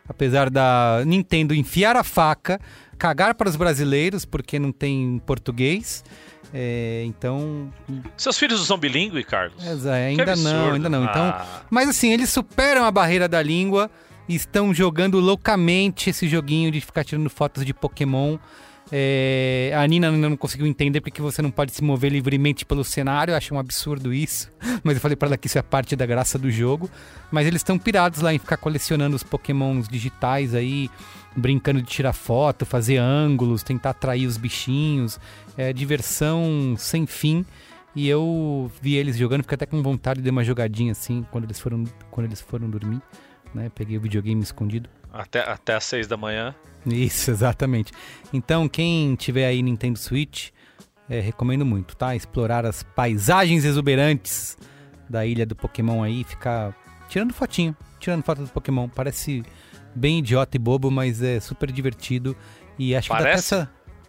[0.07, 2.61] Apesar da Nintendo enfiar a faca,
[2.99, 6.05] cagar para os brasileiros, porque não tem português.
[6.53, 7.73] É, então.
[8.17, 9.63] Seus filhos não são bilíngue, Carlos?
[9.87, 11.05] É, ainda não, ainda não.
[11.05, 11.63] Então, ah.
[11.71, 13.91] Mas assim, eles superam a barreira da língua
[14.29, 18.39] e estão jogando loucamente esse joguinho de ficar tirando fotos de Pokémon.
[18.93, 22.83] É, a Nina ainda não conseguiu entender porque você não pode se mover livremente pelo
[22.85, 23.33] cenário.
[23.33, 24.51] Eu acho um absurdo isso.
[24.83, 26.91] Mas eu falei para ela que isso é parte da graça do jogo.
[27.31, 30.91] Mas eles estão pirados lá em ficar colecionando os Pokémons digitais aí,
[31.37, 35.21] brincando de tirar foto, fazer ângulos, tentar atrair os bichinhos
[35.61, 37.45] é, diversão sem fim.
[37.95, 41.45] E eu vi eles jogando, fiquei até com vontade de dar uma jogadinha assim quando
[41.45, 43.03] eles foram, quando eles foram dormir.
[43.55, 43.71] Né?
[43.75, 44.89] Peguei o videogame escondido.
[45.13, 46.55] Até, até às seis da manhã.
[46.87, 47.93] Isso, exatamente.
[48.33, 50.51] Então, quem tiver aí Nintendo Switch,
[51.09, 52.15] é, recomendo muito, tá?
[52.15, 54.57] Explorar as paisagens exuberantes
[55.09, 56.73] da ilha do Pokémon aí, ficar
[57.09, 58.89] tirando fotinho, tirando foto do Pokémon.
[58.89, 59.43] Parece
[59.95, 62.37] bem idiota e bobo, mas é super divertido.
[62.79, 63.49] E acho Parece?
[63.49, 63.63] que dá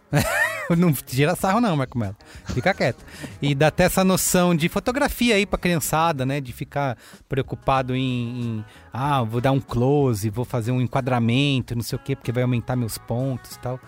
[0.08, 0.38] até essa.
[0.76, 2.16] não tira sarro não, Marco Melo.
[2.46, 3.04] Fica quieto.
[3.40, 6.40] E dá até essa noção de fotografia aí pra criançada, né?
[6.40, 6.96] De ficar
[7.28, 11.98] preocupado em, em, ah, vou dar um close, vou fazer um enquadramento, não sei o
[11.98, 13.80] quê, porque vai aumentar meus pontos e tal.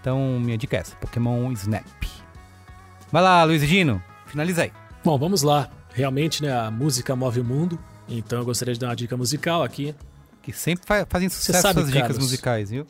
[0.00, 1.84] Então, minha dica é essa, Pokémon Snap.
[3.10, 4.72] Vai lá, Luiz Gino, finaliza aí.
[5.04, 5.70] Bom, vamos lá.
[5.92, 7.78] Realmente, né, a música move o mundo.
[8.08, 9.94] Então eu gostaria de dar uma dica musical aqui.
[10.42, 12.86] Que sempre fazem sucesso sabe, essas dicas musicais, viu?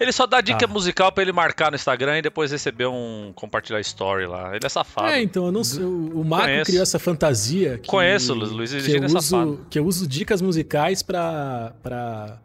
[0.00, 0.68] Ele só dá dica ah.
[0.68, 4.54] musical para ele marcar no Instagram e depois receber um compartilhar story lá.
[4.54, 5.08] Ele é safado.
[5.08, 6.64] É, então, eu não sei, o Marco Conheço.
[6.66, 7.78] criou essa fantasia.
[7.78, 12.38] Que, Conheço, Luiz eu, é uso, que eu uso dicas musicais para pra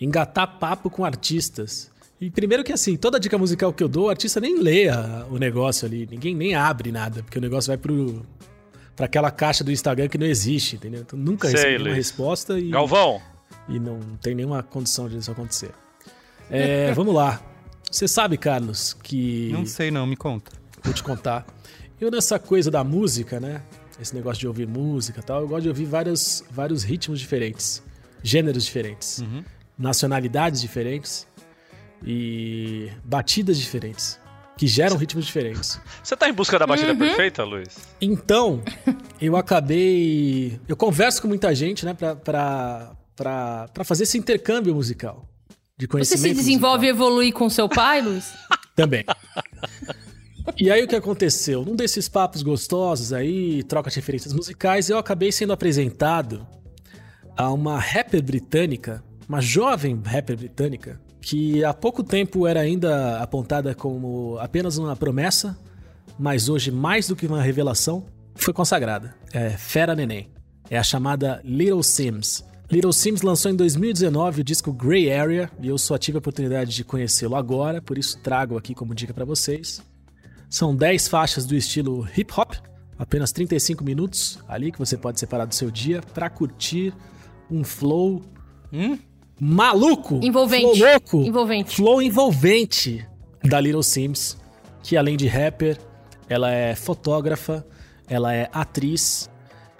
[0.00, 1.90] engatar papo com artistas.
[2.18, 4.88] E primeiro que assim, toda dica musical que eu dou, o artista nem lê
[5.30, 8.24] o negócio ali, ninguém nem abre nada, porque o negócio vai pro
[8.94, 11.02] para aquela caixa do Instagram que não existe, entendeu?
[11.02, 13.20] Então nunca Sei, recebi uma resposta e Galvão.
[13.68, 15.70] E não tem nenhuma condição de isso acontecer.
[16.50, 17.40] É, vamos lá.
[17.90, 19.50] Você sabe, Carlos, que.
[19.52, 20.52] Não sei, não, me conta.
[20.82, 21.46] Vou te contar.
[22.00, 23.62] Eu, nessa coisa da música, né?
[24.00, 27.82] Esse negócio de ouvir música e tal, eu gosto de ouvir vários, vários ritmos diferentes,
[28.22, 29.42] gêneros diferentes, uhum.
[29.78, 31.26] nacionalidades diferentes
[32.04, 34.20] e batidas diferentes,
[34.58, 35.80] que geram ritmos diferentes.
[36.02, 36.98] Você tá em busca da batida uhum.
[36.98, 37.88] perfeita, Luiz?
[37.98, 38.62] Então,
[39.18, 40.60] eu acabei.
[40.68, 45.26] Eu converso com muita gente, né, pra, pra, pra, pra fazer esse intercâmbio musical
[45.78, 46.22] de conhecimento.
[46.22, 47.06] Você se desenvolve musical.
[47.06, 48.32] e evolui com seu pai, Luiz?
[48.74, 49.04] Também.
[50.56, 51.64] E aí o que aconteceu?
[51.64, 56.46] Num desses papos gostosos aí, troca de referências musicais, eu acabei sendo apresentado
[57.36, 63.74] a uma rapper britânica, uma jovem rapper britânica, que há pouco tempo era ainda apontada
[63.74, 65.58] como apenas uma promessa,
[66.18, 69.14] mas hoje mais do que uma revelação, foi consagrada.
[69.32, 70.30] É Fera Neném.
[70.70, 72.44] É a chamada Little Sims.
[72.70, 76.74] Little Sims lançou em 2019 o disco Grey Area e eu só tive a oportunidade
[76.74, 79.80] de conhecê-lo agora, por isso trago aqui como dica para vocês.
[80.50, 82.54] São 10 faixas do estilo hip hop,
[82.98, 86.92] apenas 35 minutos ali que você pode separar do seu dia para curtir
[87.48, 88.20] um flow
[89.40, 90.76] maluco, Envolvente.
[90.78, 91.76] flow louco, Envolvente.
[91.76, 93.06] flow envolvente
[93.44, 94.36] da Little Sims,
[94.82, 95.78] que além de rapper,
[96.28, 97.64] ela é fotógrafa,
[98.08, 99.30] ela é atriz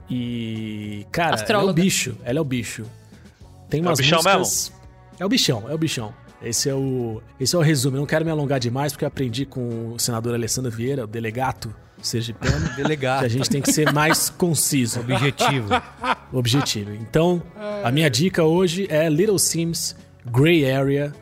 [0.08, 2.84] e cara, ela é o bicho, ela é o bicho.
[3.68, 4.72] Tem É o umas bichão músicas...
[5.18, 6.14] É o bichão, é o bichão.
[6.42, 7.96] Esse é o, esse é o resumo.
[7.96, 11.06] Eu não quero me alongar demais porque eu aprendi com o senador Alessandro Vieira, o
[11.06, 13.20] delegato sergipano, Delegado.
[13.20, 15.00] que a gente tem que ser mais conciso.
[15.00, 15.68] Objetivo.
[16.32, 16.92] Objetivo.
[16.92, 17.42] Então,
[17.82, 19.96] a minha dica hoje é Little Sims
[20.26, 21.12] Grey Area,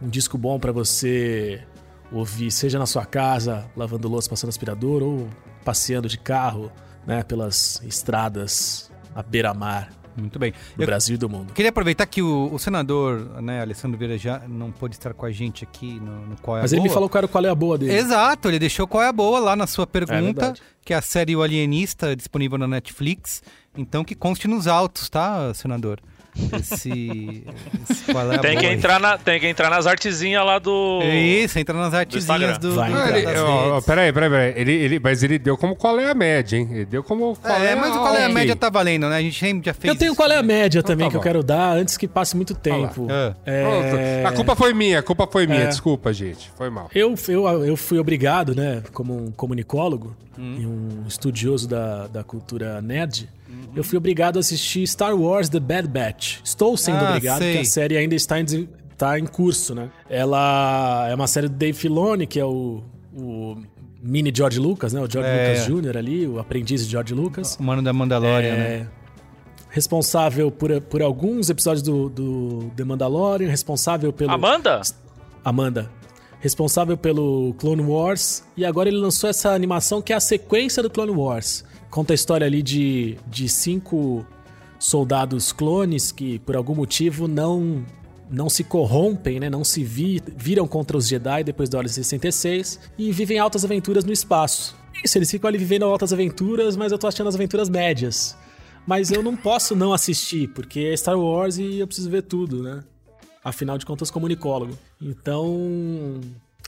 [0.00, 1.60] um disco bom pra você
[2.12, 5.28] ouvir, seja na sua casa, lavando louça, passando aspirador ou
[5.64, 6.70] passeando de carro,
[7.06, 10.52] né, pelas estradas à beira-mar Muito bem.
[10.76, 11.52] do Eu Brasil e do mundo.
[11.52, 15.30] queria aproveitar que o, o senador, né, Alessandro Vieira já não pôde estar com a
[15.32, 16.94] gente aqui no, no Qual é a Mas ele me Boa.
[16.94, 17.92] falou qual era, qual é a boa dele.
[17.94, 20.62] Exato, ele deixou qual é a boa lá na sua pergunta, verdade.
[20.84, 23.42] que é a série O Alienista, disponível na Netflix.
[23.76, 26.00] Então que conste nos autos, tá, senador?
[26.58, 27.44] Esse,
[27.88, 31.00] esse qual é a Tem que, entrar na, tem que entrar nas artezinhas lá do.
[31.02, 32.90] É Isso, entra nas artezinhas do, Vai.
[32.90, 34.52] do, Ah, ele, ó, peraí, peraí, peraí.
[34.56, 36.68] Ele, ele, mas ele deu como qual é a média, hein?
[36.72, 39.16] Ele deu como qual É, é, mas o qual é a média tá valendo, né?
[39.16, 40.16] A gente sempre já fez Eu tenho isso.
[40.16, 43.06] qual é a média também tá que eu quero dar antes que passe muito tempo.
[43.10, 43.34] Ah.
[43.46, 45.62] É, A culpa foi minha, a culpa foi minha.
[45.62, 45.66] É.
[45.66, 46.50] Desculpa, gente.
[46.56, 46.88] Foi mal.
[46.94, 50.56] Eu, eu, eu fui obrigado, né, como um comunicólogo Hum.
[50.58, 53.28] e um estudioso da, da cultura nerd,
[53.74, 56.38] eu fui obrigado a assistir Star Wars The Bad Batch.
[56.44, 57.52] Estou sendo Ah, obrigado, sei.
[57.54, 58.44] porque a série ainda está em,
[58.92, 59.90] está em curso, né?
[60.08, 62.82] Ela é uma série do Dave Filoni, que é o,
[63.16, 63.56] o
[64.02, 65.00] mini George Lucas, né?
[65.00, 65.48] O George É.
[65.60, 65.96] Lucas Jr.
[65.98, 67.56] ali, o aprendiz de George Lucas.
[67.58, 68.88] O mano da Mandalorian, É, né?
[69.68, 74.32] Responsável por, por alguns episódios do, do The Mandalorian, responsável pelo...
[74.32, 74.80] Amanda?
[75.44, 75.88] Amanda.
[76.40, 78.42] Responsável pelo Clone Wars.
[78.56, 81.64] E agora ele lançou essa animação que é a sequência do Clone Wars.
[81.90, 84.24] Conta a história ali de, de cinco
[84.78, 87.84] soldados clones que, por algum motivo, não
[88.30, 89.50] não se corrompem, né?
[89.50, 94.04] Não se vi, viram contra os Jedi depois da Ordem 66 e vivem altas aventuras
[94.04, 94.76] no espaço.
[95.02, 98.36] Isso, eles ficam ali vivendo altas aventuras, mas eu tô achando as aventuras médias.
[98.86, 102.62] Mas eu não posso não assistir, porque é Star Wars e eu preciso ver tudo,
[102.62, 102.84] né?
[103.42, 104.78] Afinal de contas, comunicólogo.
[105.00, 106.20] Então,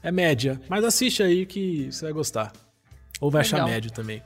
[0.02, 0.60] é média.
[0.68, 2.52] Mas assiste aí que você vai gostar.
[3.20, 3.70] Ou vai achar Legal.
[3.70, 4.22] médio também.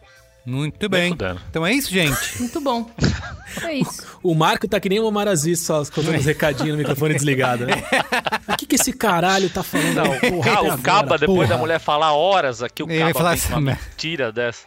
[0.47, 1.13] Muito bem.
[1.51, 2.17] Então é isso, gente.
[2.39, 2.89] Muito bom.
[3.63, 4.07] É isso.
[4.23, 7.67] O Marco tá que nem o Omar Aziz, só contando os recadinhos no microfone desligado,
[7.67, 7.83] né?
[8.49, 9.95] O que, que esse caralho tá falando?
[9.95, 11.59] Não, o, porra, o Caba, depois da porra?
[11.59, 13.81] mulher falar horas aqui, o Ele vai Caba falar essa uma merda.
[13.91, 14.67] mentira dessa.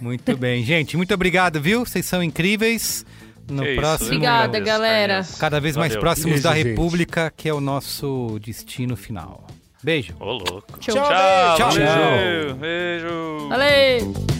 [0.00, 0.96] Muito bem, gente.
[0.96, 1.84] Muito obrigado, viu?
[1.86, 3.04] Vocês são incríveis.
[3.48, 4.08] No Que isso, próximo.
[4.08, 5.12] Obrigada, Inês, galera.
[5.14, 5.36] Inês.
[5.38, 6.00] Cada vez mais Valeu.
[6.00, 6.68] próximos Beijo, da gente.
[6.70, 9.46] República, que é o nosso destino final.
[9.82, 10.14] Beijo.
[10.18, 10.78] Ô, louco.
[10.80, 10.94] Tchau.
[10.94, 11.56] Tchau.
[11.56, 11.70] Tchau.
[11.70, 12.54] Valeu.
[12.56, 13.48] Beijo.
[13.48, 14.35] Valeu!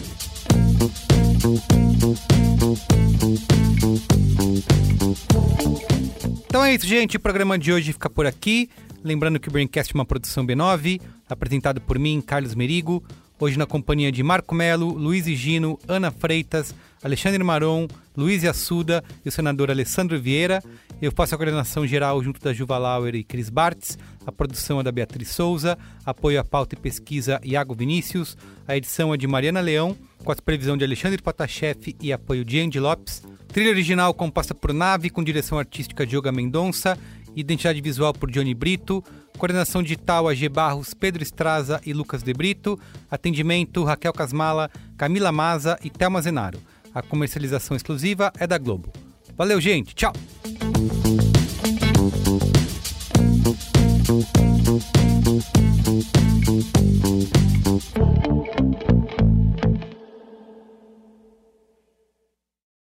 [6.45, 7.17] Então é isso, gente.
[7.17, 8.69] O programa de hoje fica por aqui.
[9.03, 10.99] Lembrando que o Braincast é uma produção B9,
[11.29, 13.03] apresentado por mim, Carlos Merigo.
[13.39, 16.73] Hoje na companhia de Marco Melo, Luiz Gino, Ana Freitas,
[17.03, 20.63] Alexandre Maron, Luiz Assuda e o senador Alessandro Vieira.
[20.99, 23.99] Eu faço a coordenação geral junto da Juva Lauer e Cris Bartz.
[24.25, 25.77] A produção é da Beatriz Souza.
[26.03, 28.35] Apoio à pauta e pesquisa Iago Vinícius.
[28.67, 32.59] A edição é de Mariana Leão, com a supervisão de Alexandre Potashev e apoio de
[32.59, 33.21] Andy Lopes.
[33.47, 36.97] Trilha original composta por Nave, com direção artística de Yoga Mendonça.
[37.35, 39.03] Identidade visual por Johnny Brito.
[39.37, 42.79] Coordenação digital AG Barros, Pedro Estraza e Lucas De Brito.
[43.11, 46.59] Atendimento Raquel Casmala, Camila Maza e Thelma Zenaro.
[46.91, 48.91] A comercialização exclusiva é da Globo.
[49.37, 49.93] Valeu, gente.
[49.93, 50.11] Tchau.